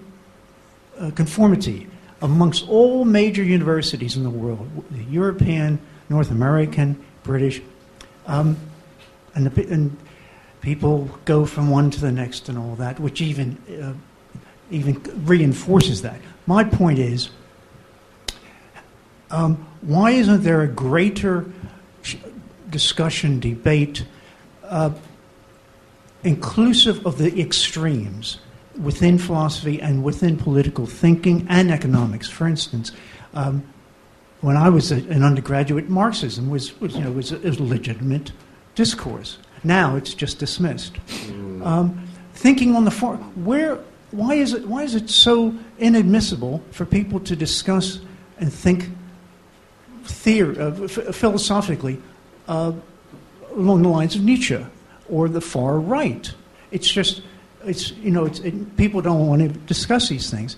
[0.98, 1.86] uh, conformity
[2.22, 5.78] amongst all major universities in the world the European,
[6.08, 7.62] North American, British.
[8.26, 8.56] Um,
[9.34, 9.96] and, the, and
[10.60, 13.94] people go from one to the next and all that, which even, uh,
[14.70, 16.20] even reinforces that.
[16.46, 17.30] My point is
[19.30, 21.46] um, why isn't there a greater
[22.68, 24.04] discussion, debate,
[24.64, 24.90] uh,
[26.24, 28.38] inclusive of the extremes
[28.80, 32.28] within philosophy and within political thinking and economics?
[32.28, 32.92] For instance,
[33.34, 33.62] um,
[34.40, 38.32] when I was a, an undergraduate, Marxism was, was, you know, was a, a legitimate
[38.74, 39.38] discourse.
[39.64, 40.96] Now it's just dismissed.
[41.62, 43.78] Um, thinking on the far, where,
[44.10, 48.00] why is it, why is it so inadmissible for people to discuss
[48.38, 48.88] and think
[50.04, 52.00] theory, uh, f- philosophically
[52.48, 52.72] uh,
[53.54, 54.64] along the lines of Nietzsche
[55.10, 56.32] or the far right?
[56.70, 57.22] It's just,
[57.64, 60.56] it's, you know, it's, it, people don't want to discuss these things.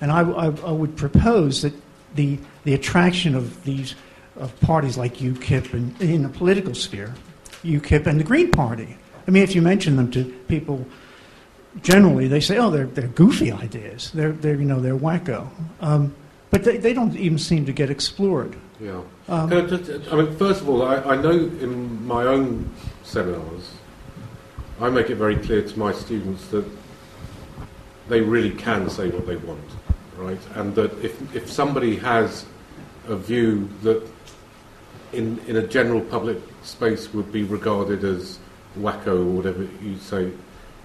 [0.00, 1.72] And I, I, I would propose that
[2.14, 3.94] the, the attraction of these
[4.38, 7.14] of parties like UKIP and in the political sphere,
[7.62, 8.96] UKIP and the Green Party.
[9.26, 10.86] I mean, if you mention them to people,
[11.82, 14.10] generally they say, "Oh, they're, they're goofy ideas.
[14.12, 15.48] They're, they're you know they're wacko,"
[15.80, 16.14] um,
[16.50, 18.56] but they, they don't even seem to get explored.
[18.80, 19.00] Yeah.
[19.28, 22.70] Um, I, just, I mean, first of all, I, I know in my own
[23.04, 23.70] seminars,
[24.80, 26.64] I make it very clear to my students that
[28.08, 29.64] they really can say what they want,
[30.16, 30.38] right?
[30.54, 32.44] And that if, if somebody has
[33.08, 34.06] a view that
[35.12, 38.38] in, in a general public space would be regarded as
[38.78, 40.30] wacko or whatever you say,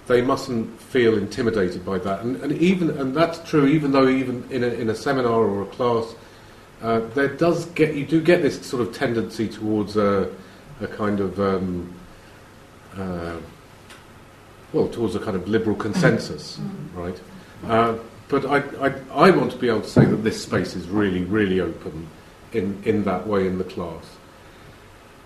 [0.07, 2.21] they mustn't feel intimidated by that.
[2.21, 5.63] And, and even and that's true, even though even in a, in a seminar or
[5.63, 6.15] a class,
[6.81, 10.33] uh, there does get you do get this sort of tendency towards a,
[10.79, 11.93] a kind of um,
[12.97, 13.37] uh,
[14.73, 16.59] well towards a kind of liberal consensus,
[16.93, 17.19] right?
[17.67, 18.57] Uh, but I,
[18.87, 22.07] I, I want to be able to say that this space is really really open
[22.53, 24.05] in in that way in the class,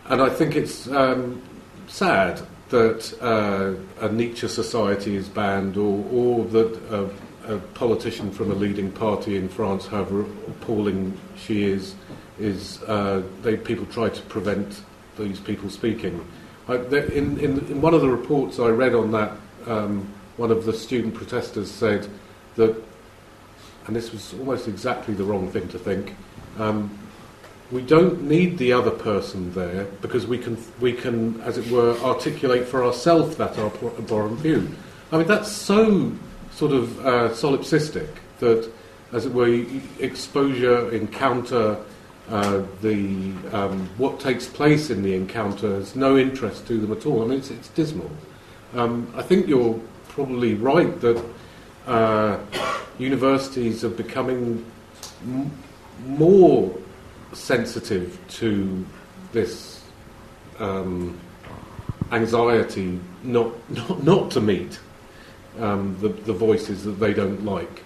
[0.06, 1.42] and I think it's um,
[1.88, 8.52] sad that uh, a Nietzsche society is banned or, or that a, a politician from
[8.52, 11.96] a leading party in France, however appalling she is,
[12.40, 14.82] is uh, they, people try to prevent
[15.18, 16.26] these people speaking.
[16.68, 19.34] I, in, in, in one of the reports I read on that,
[19.68, 22.08] um, one of the student protesters said
[22.56, 22.76] that,
[23.88, 26.16] and this was almost exactly the wrong thing to think,
[26.58, 26.98] um,
[27.72, 31.98] we don't need the other person there because we can, we can, as it were,
[32.00, 33.68] articulate for ourselves that our
[33.98, 34.70] abhorrent view.
[35.12, 36.12] I mean, that's so
[36.52, 38.10] sort of uh, solipsistic
[38.40, 38.72] that,
[39.12, 39.66] as it were,
[40.00, 41.78] exposure, encounter,
[42.30, 47.06] uh, the um, what takes place in the encounter has no interest to them at
[47.06, 47.24] all.
[47.24, 48.10] I mean, it's, it's dismal.
[48.74, 49.80] Um, I think you're
[50.10, 51.24] probably right that
[51.88, 52.40] uh,
[52.98, 54.66] universities are becoming
[55.24, 55.52] m-
[56.08, 56.76] more
[57.34, 58.86] sensitive to
[59.32, 59.84] this
[60.60, 61.20] um,
[62.12, 64.80] anxiety not, not, not to meet
[65.60, 67.85] um, the, the voices that they don't like.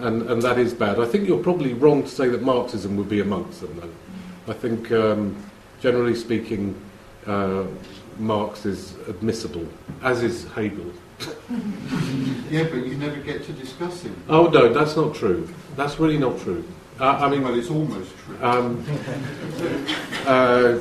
[0.00, 0.98] And, and that is bad.
[0.98, 4.52] I think you're probably wrong to say that Marxism would be amongst them, though.
[4.52, 5.36] I think, um,
[5.80, 6.74] generally speaking,
[7.26, 7.64] uh,
[8.18, 9.66] Marx is admissible,
[10.02, 10.92] as is Hegel.
[12.50, 14.16] Yeah, but you never get to discuss him.
[14.28, 15.48] Oh, no, that's not true.
[15.76, 16.64] That's really not true.
[16.98, 18.36] Uh, I mean, Well, it's almost true.
[18.42, 18.84] Um,
[20.26, 20.78] uh,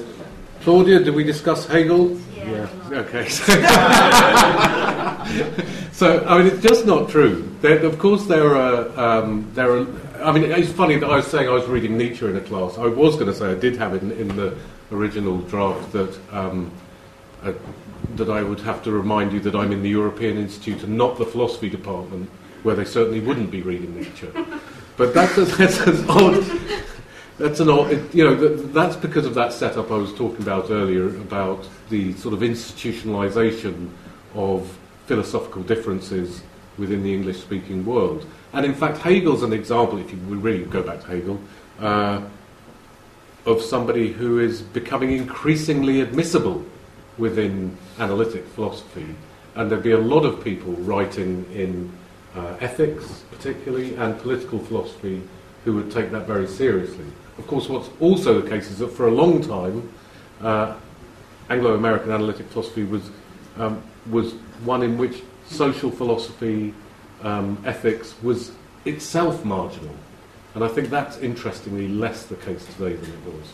[0.62, 2.18] Claudia, did we discuss Hegel?
[2.40, 2.68] Yeah.
[2.92, 3.30] Okay.
[5.92, 7.54] so, I mean, it's just not true.
[7.62, 9.00] There, of course, there are.
[9.00, 9.88] Um, there are.
[10.24, 12.78] I mean, it's funny that I was saying I was reading Nietzsche in a class.
[12.78, 14.58] I was going to say I did have it in, in the
[14.92, 16.72] original draft that um,
[17.44, 17.54] uh,
[18.16, 21.18] that I would have to remind you that I'm in the European Institute and not
[21.18, 22.30] the philosophy department,
[22.64, 24.30] where they certainly wouldn't be reading Nietzsche.
[24.98, 26.44] But that's a, that's an odd.
[27.40, 27.92] That's an odd.
[27.92, 31.68] It, you know, that, that's because of that setup I was talking about earlier about
[31.90, 33.90] the sort of institutionalization
[34.36, 36.44] of philosophical differences
[36.78, 38.26] within the English-speaking world.
[38.54, 39.98] And in fact, Hegel's an example.
[39.98, 41.40] If you really go back to Hegel.
[41.80, 42.22] Uh,
[43.46, 46.64] of somebody who is becoming increasingly admissible
[47.18, 49.16] within analytic philosophy.
[49.56, 51.92] And there'd be a lot of people writing in
[52.36, 55.22] uh, ethics, particularly, and political philosophy
[55.66, 57.06] who would take that very seriously.
[57.40, 59.90] Of course, what's also the case is that for a long time,
[60.42, 60.76] uh,
[61.50, 63.10] Anglo American analytic philosophy was
[63.58, 64.34] um, was
[64.64, 66.74] one in which social philosophy,
[67.22, 68.52] um, ethics was
[68.86, 69.96] itself marginal.
[70.54, 73.54] And I think that's interestingly less the case today than it was.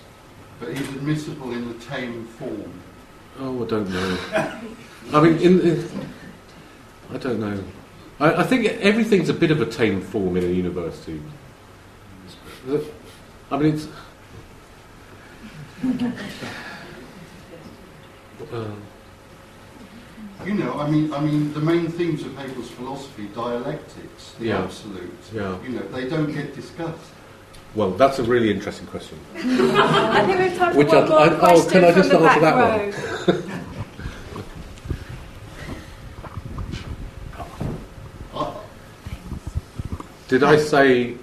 [0.59, 2.71] But is admissible in the tame form.
[3.39, 4.17] Oh, I don't know.
[5.13, 5.89] I mean, in, in,
[7.13, 7.63] I don't know.
[8.19, 11.21] I, I think everything's a bit of a tame form in a university.
[13.55, 13.87] I mean, it's.
[18.53, 18.65] Uh,
[20.45, 24.63] You know, I mean, I mean, the main themes of Hegel's philosophy, dialectics, the Yeah.
[24.63, 25.55] absolute, yeah.
[25.63, 27.11] you know, they don't get discussed.
[27.73, 29.17] Well, that's a really interesting question.
[29.35, 32.11] I think we've time for Which one I'd- more I'd- oh, question can I just
[32.13, 33.35] answer that one?
[38.35, 38.41] row.
[38.41, 38.53] I,
[40.27, 41.15] Did I say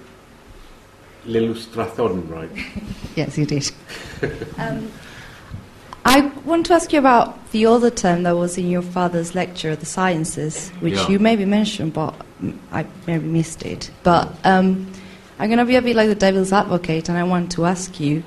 [1.25, 2.49] l'illustration right?
[3.15, 3.69] Yes, you did.
[4.57, 4.91] um,
[6.05, 9.75] I want to ask you about the other term that was in your father's lecture,
[9.75, 11.07] the sciences, which Yeah.
[11.09, 12.13] you maybe mentioned, but
[12.71, 13.91] I maybe missed it.
[14.01, 14.91] But um,
[15.39, 17.99] I'm going to be a bit like the devil's advocate, and I want to ask
[17.99, 18.23] you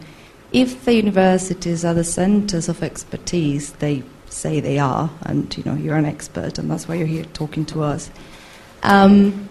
[0.52, 5.74] if the universities are the centres of expertise they say they are, and you know
[5.74, 8.10] you're an expert, and that's why you're here talking to us.
[8.84, 9.48] Um,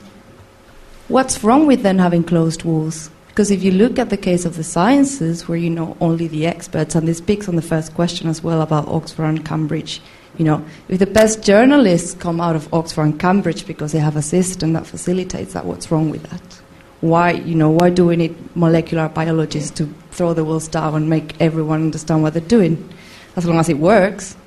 [1.10, 3.10] what's wrong with then having closed walls?
[3.36, 6.48] Because if you look at the case of the sciences, where you know only the
[6.48, 10.02] experts, and this speaks on the first question as well about Oxford and Cambridge.
[10.38, 14.16] You know, if the best journalists come out of Oxford and Cambridge because they have
[14.16, 16.62] a system that facilitates that, what's wrong with that?
[17.02, 21.10] Why, you know, why do we need molecular biologists to throw the walls down and
[21.10, 22.90] make everyone understand what they're doing?
[23.36, 24.38] As long as it works.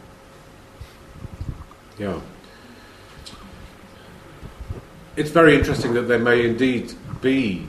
[1.98, 2.18] Yeah.
[5.14, 7.66] It's very interesting that there may indeed be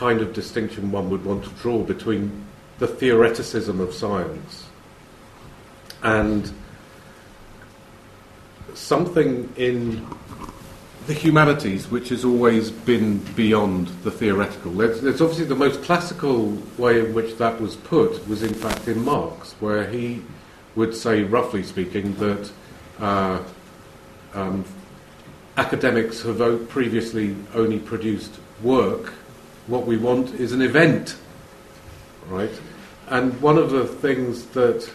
[0.00, 2.46] kind of distinction one would want to draw between
[2.78, 4.66] the theoreticism of science
[6.02, 6.50] and
[8.72, 10.06] something in
[11.06, 14.72] the humanities which has always been beyond the theoretical.
[14.72, 19.04] There's obviously the most classical way in which that was put was in fact in
[19.04, 20.22] Marx, where he
[20.76, 22.50] would say, roughly speaking, that
[23.00, 23.42] uh,
[24.32, 24.64] um,
[25.58, 26.40] academics have
[26.70, 28.32] previously only produced
[28.62, 29.12] work.
[29.70, 31.16] What we want is an event,
[32.28, 32.50] right?
[33.06, 34.90] And one of the things that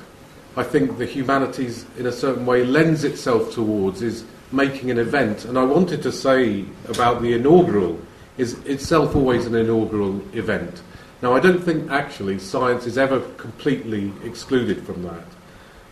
[0.57, 5.45] I think the humanities, in a certain way, lends itself towards is making an event.
[5.45, 7.97] And I wanted to say about the inaugural
[8.37, 10.81] is itself always an inaugural event.
[11.21, 15.27] Now, I don't think actually science is ever completely excluded from that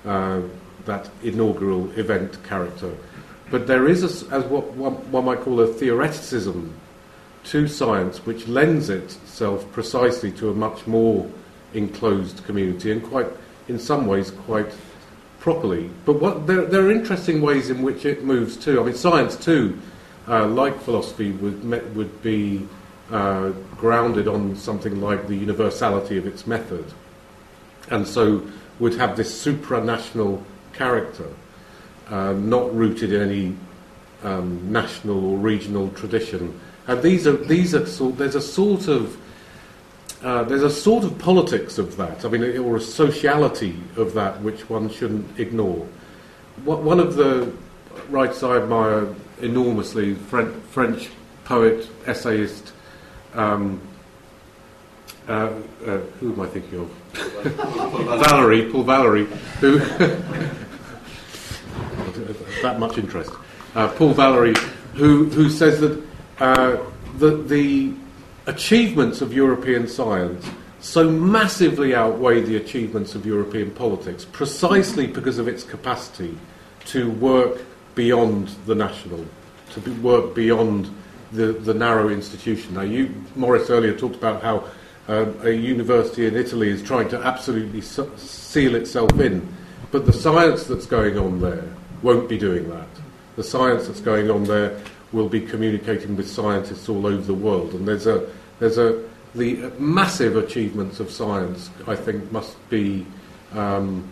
[0.06, 0.42] uh,
[0.84, 2.94] that inaugural event character.
[3.50, 6.74] But there is, a as what one, one might call a theoreticism
[7.46, 11.30] to science, which lends itself precisely to a much more
[11.74, 13.28] enclosed community and quite,
[13.68, 14.74] in some ways, quite
[15.40, 15.90] properly.
[16.06, 18.80] But what, there, there are interesting ways in which it moves too.
[18.80, 19.78] I mean, science too,
[20.28, 21.64] uh, like philosophy, would,
[21.96, 22.66] would be
[23.12, 26.86] uh, grounded on something like the universality of its method.
[27.90, 28.48] And so
[28.80, 30.42] would have this supranational
[30.72, 31.28] character,
[32.10, 33.56] uh, not rooted in any
[34.24, 36.60] um, national or regional tradition.
[36.88, 38.18] And these are these are sort.
[38.18, 39.18] There's a sort of
[40.22, 42.26] uh, there's a sort of politics of that.
[42.26, 45.88] I mean, or a sociality of that which one shouldn't ignore.
[46.64, 47.52] What, one of the
[48.10, 51.10] writers I admire enormously, French, French
[51.46, 52.74] poet, essayist.
[53.34, 53.82] Um,
[55.28, 55.50] uh,
[55.86, 56.92] uh, who am I thinking of?
[57.14, 59.26] Valéry, Paul Valéry,
[59.60, 59.80] who
[62.62, 63.32] that much interest.
[63.74, 64.58] Uh, Paul Valéry,
[64.96, 66.04] who who says that
[66.40, 66.78] uh,
[67.18, 67.94] the the
[68.46, 70.46] achievements of European science
[70.84, 76.38] so massively outweigh the achievements of European politics, precisely because of its capacity
[76.84, 77.62] to work
[77.96, 79.26] beyond the national,
[79.72, 80.94] to be, work beyond
[81.32, 82.74] the, the narrow institution.
[82.74, 84.66] Now, you, Maurice, earlier talked about how
[85.08, 89.48] um, a university in Italy is trying to absolutely seal itself in,
[89.90, 91.64] but the science that's going on there
[92.02, 92.88] won't be doing that.
[93.38, 94.82] The science that's going on there
[95.14, 98.30] will be communicating with scientists all over the world, and there's a
[98.60, 99.04] there's a
[99.36, 101.70] the massive achievements of science.
[101.88, 103.06] I think must be.
[103.54, 104.10] Um,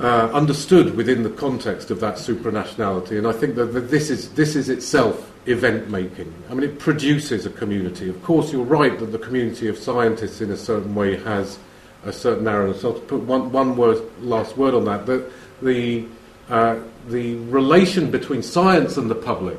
[0.00, 4.30] uh, understood within the context of that supranationality, and I think that, that this is
[4.34, 6.32] this is itself event making.
[6.48, 8.08] I mean, it produces a community.
[8.08, 11.58] Of course, you're right that the community of scientists, in a certain way, has
[12.04, 12.82] a certain narrowness.
[12.82, 15.30] So to put one one word, last word on that, that
[15.62, 16.06] the
[16.48, 19.58] uh, the relation between science and the public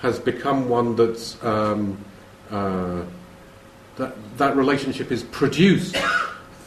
[0.00, 1.98] has become one that's um,
[2.50, 3.02] uh,
[3.96, 5.96] that that relationship is produced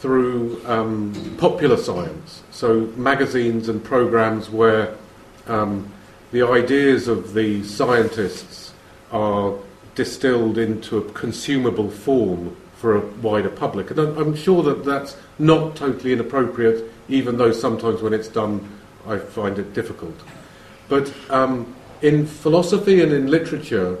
[0.00, 4.96] through um, popular science, so magazines and programs where
[5.46, 5.92] um,
[6.32, 8.72] the ideas of the scientists
[9.12, 9.54] are
[9.94, 13.90] distilled into a consumable form for a wider public.
[13.90, 18.66] And I'm, I'm sure that that's not totally inappropriate, even though sometimes when it's done,
[19.06, 20.14] I find it difficult.
[20.88, 23.98] But um, in philosophy and in literature,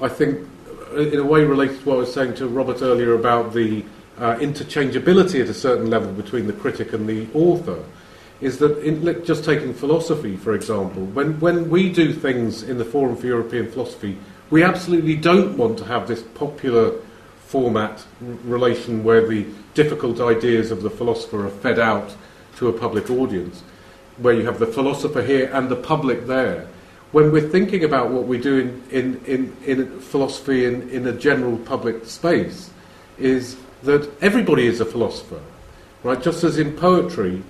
[0.00, 0.48] I think,
[0.92, 3.84] uh, in a way related to what I was saying to Robert earlier about the
[4.18, 7.82] uh, interchangeability at a certain level between the critic and the author,
[8.40, 12.84] is that in, just taking philosophy, for example, when, when we do things in the
[12.84, 14.18] Forum for European Philosophy,
[14.50, 16.92] we absolutely don't want to have this popular
[17.46, 18.04] format
[18.44, 22.14] relation where the difficult ideas of the philosopher are fed out
[22.56, 23.62] to a public audience,
[24.18, 26.66] where you have the philosopher here and the public there.
[27.12, 31.12] When we're thinking about what we do in, in, in, in philosophy in, in a
[31.12, 32.70] general public space,
[33.18, 35.40] is that everybody is a philosopher,
[36.02, 36.20] right?
[36.20, 37.42] Just as in poetry,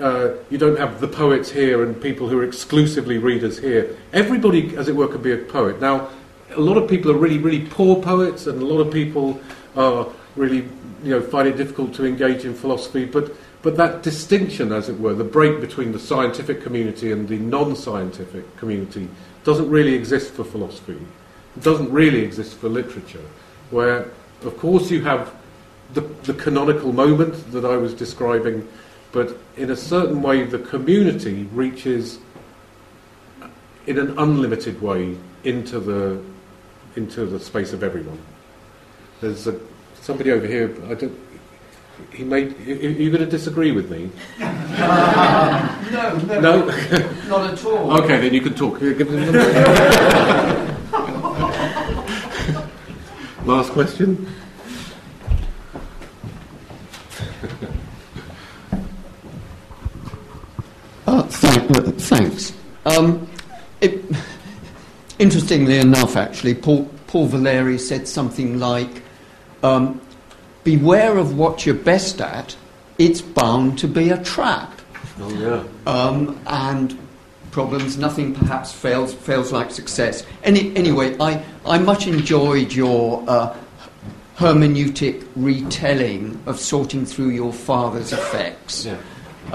[0.00, 3.96] uh, you don't have the poets here and people who are exclusively readers here.
[4.12, 5.80] Everybody, as it were, can be a poet.
[5.80, 6.10] Now,
[6.54, 9.40] a lot of people are really, really poor poets, and a lot of people
[9.76, 10.68] are really,
[11.02, 13.04] you know, find it difficult to engage in philosophy.
[13.04, 13.32] But,
[13.62, 18.56] but that distinction, as it were, the break between the scientific community and the non-scientific
[18.56, 19.08] community,
[19.44, 20.98] doesn't really exist for philosophy.
[21.56, 23.24] It doesn't really exist for literature,
[23.70, 24.10] where,
[24.42, 25.34] of course, you have
[25.94, 28.68] the, the canonical moment that I was describing
[29.12, 32.18] but in a certain way, the community reaches
[33.86, 36.22] in an unlimited way into the
[36.96, 38.18] into the space of everyone.
[39.20, 39.58] There's a,
[40.00, 40.74] somebody over here.
[40.90, 41.18] I don't.
[42.12, 42.56] He made.
[42.66, 44.10] Are you going to disagree with me?
[44.40, 46.66] Uh, no, no, no,
[47.28, 48.02] not at all.
[48.02, 48.80] Okay, then you can talk.
[53.46, 54.26] Last question.
[61.06, 62.52] Uh, th- uh, thanks.
[62.84, 63.26] Um,
[63.80, 64.04] it,
[65.18, 69.02] interestingly enough, actually, Paul, Paul Valéry said something like,
[69.62, 70.00] um,
[70.68, 72.54] Beware of what you're best at,
[72.98, 74.82] it's bound to be a trap.
[75.18, 75.90] Oh, yeah.
[75.90, 76.98] Um, and
[77.52, 80.26] problems, nothing perhaps fails, fails like success.
[80.44, 83.56] Any, anyway, I, I much enjoyed your uh,
[84.36, 88.84] hermeneutic retelling of sorting through your father's effects.
[88.84, 88.98] Yeah.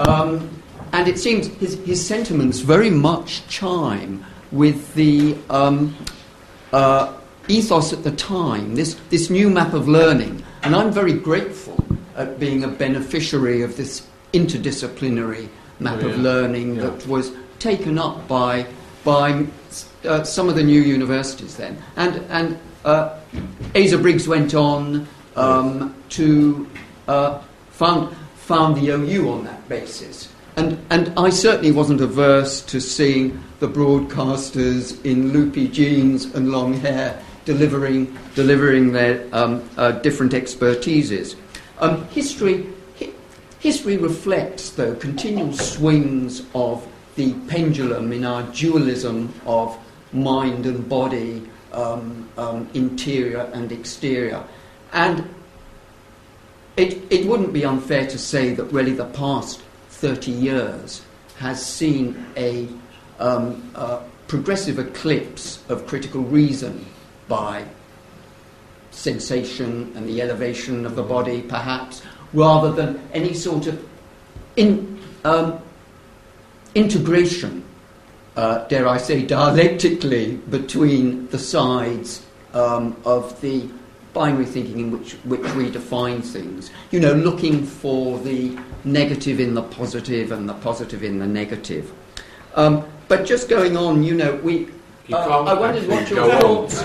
[0.00, 0.50] Um,
[0.92, 5.94] and it seems his, his sentiments very much chime with the um,
[6.72, 7.12] uh,
[7.46, 10.42] ethos at the time, this, this new map of learning.
[10.64, 11.84] And I'm very grateful
[12.16, 16.14] at being a beneficiary of this interdisciplinary map oh, yeah.
[16.14, 16.84] of learning yeah.
[16.84, 18.66] that was taken up by,
[19.04, 19.44] by
[20.04, 21.76] uh, some of the new universities then.
[21.96, 23.18] And, and uh,
[23.76, 26.66] Asa Briggs went on um, to
[27.08, 30.32] uh, found, found the OU on that basis.
[30.56, 36.72] And, and I certainly wasn't averse to seeing the broadcasters in loopy jeans and long
[36.72, 41.36] hair delivering, delivering their um, uh, different expertises.
[41.78, 42.66] Um, history,
[42.98, 43.10] hi-
[43.60, 49.76] history reflects, though, continual swings of the pendulum in our dualism of
[50.12, 54.42] mind and body, um, um interior and exterior.
[54.92, 55.28] And
[56.76, 59.60] it, it wouldn't be unfair to say that really the past
[59.90, 61.02] 30 years
[61.38, 62.68] has seen a,
[63.18, 66.84] um, a progressive eclipse of critical reason
[67.28, 67.64] by
[68.90, 72.02] sensation and the elevation of the body, perhaps,
[72.32, 73.84] rather than any sort of
[74.56, 75.58] in, um,
[76.74, 77.64] integration,
[78.36, 83.68] uh, dare I say, dialectically between the sides um, of the
[84.12, 86.70] binary thinking in which, which we define things.
[86.90, 91.92] You know, looking for the negative in the positive and the positive in the negative.
[92.54, 94.68] Um, but just going on, you know, we.
[95.12, 96.82] Uh, I wondered what your thoughts.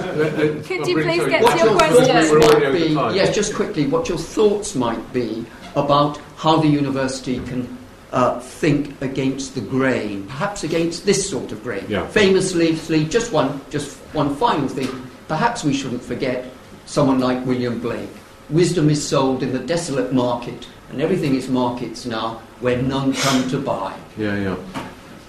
[0.68, 2.40] Could you please get what to your question?
[2.40, 7.78] Might be, yes, just quickly, what your thoughts might be about how the university can
[8.12, 11.86] uh, think against the grain, perhaps against this sort of grain.
[11.88, 12.08] Yeah.
[12.08, 12.76] Famously,
[13.06, 14.90] just one, just one final thing.
[15.30, 16.52] Perhaps we shouldn't forget
[16.86, 18.10] someone like William Blake.
[18.50, 23.48] Wisdom is sold in the desolate market, and everything is markets now where none come
[23.50, 23.96] to buy.
[24.18, 24.58] Yeah, yeah.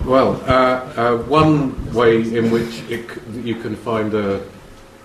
[0.05, 3.07] Well, uh, uh, one way in which it,
[3.45, 4.43] you can find a,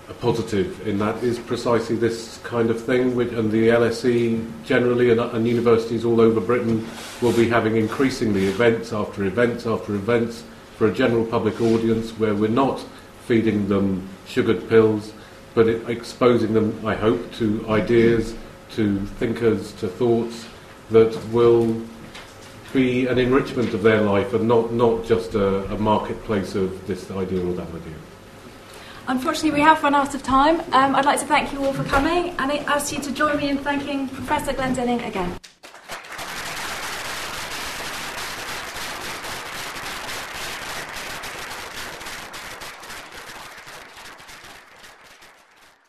[0.08, 5.10] a, positive in that is precisely this kind of thing, which, and the LSE generally
[5.10, 6.88] and, and universities all over Britain
[7.20, 10.44] will be having increasingly events after events after events
[10.76, 12.82] for a general public audience where we're not
[13.26, 15.12] feeding them sugared pills,
[15.54, 18.34] but it, exposing them, I hope, to ideas,
[18.70, 20.46] to thinkers, to thoughts,
[20.90, 21.82] that will
[22.76, 27.10] be an enrichment of their life and not, not just a, a marketplace of this
[27.10, 27.94] idea or that idea.
[29.08, 30.60] Unfortunately, we have run out of time.
[30.72, 33.38] Um, I'd like to thank you all for coming and I ask you to join
[33.38, 35.38] me in thanking Professor Glendinning again.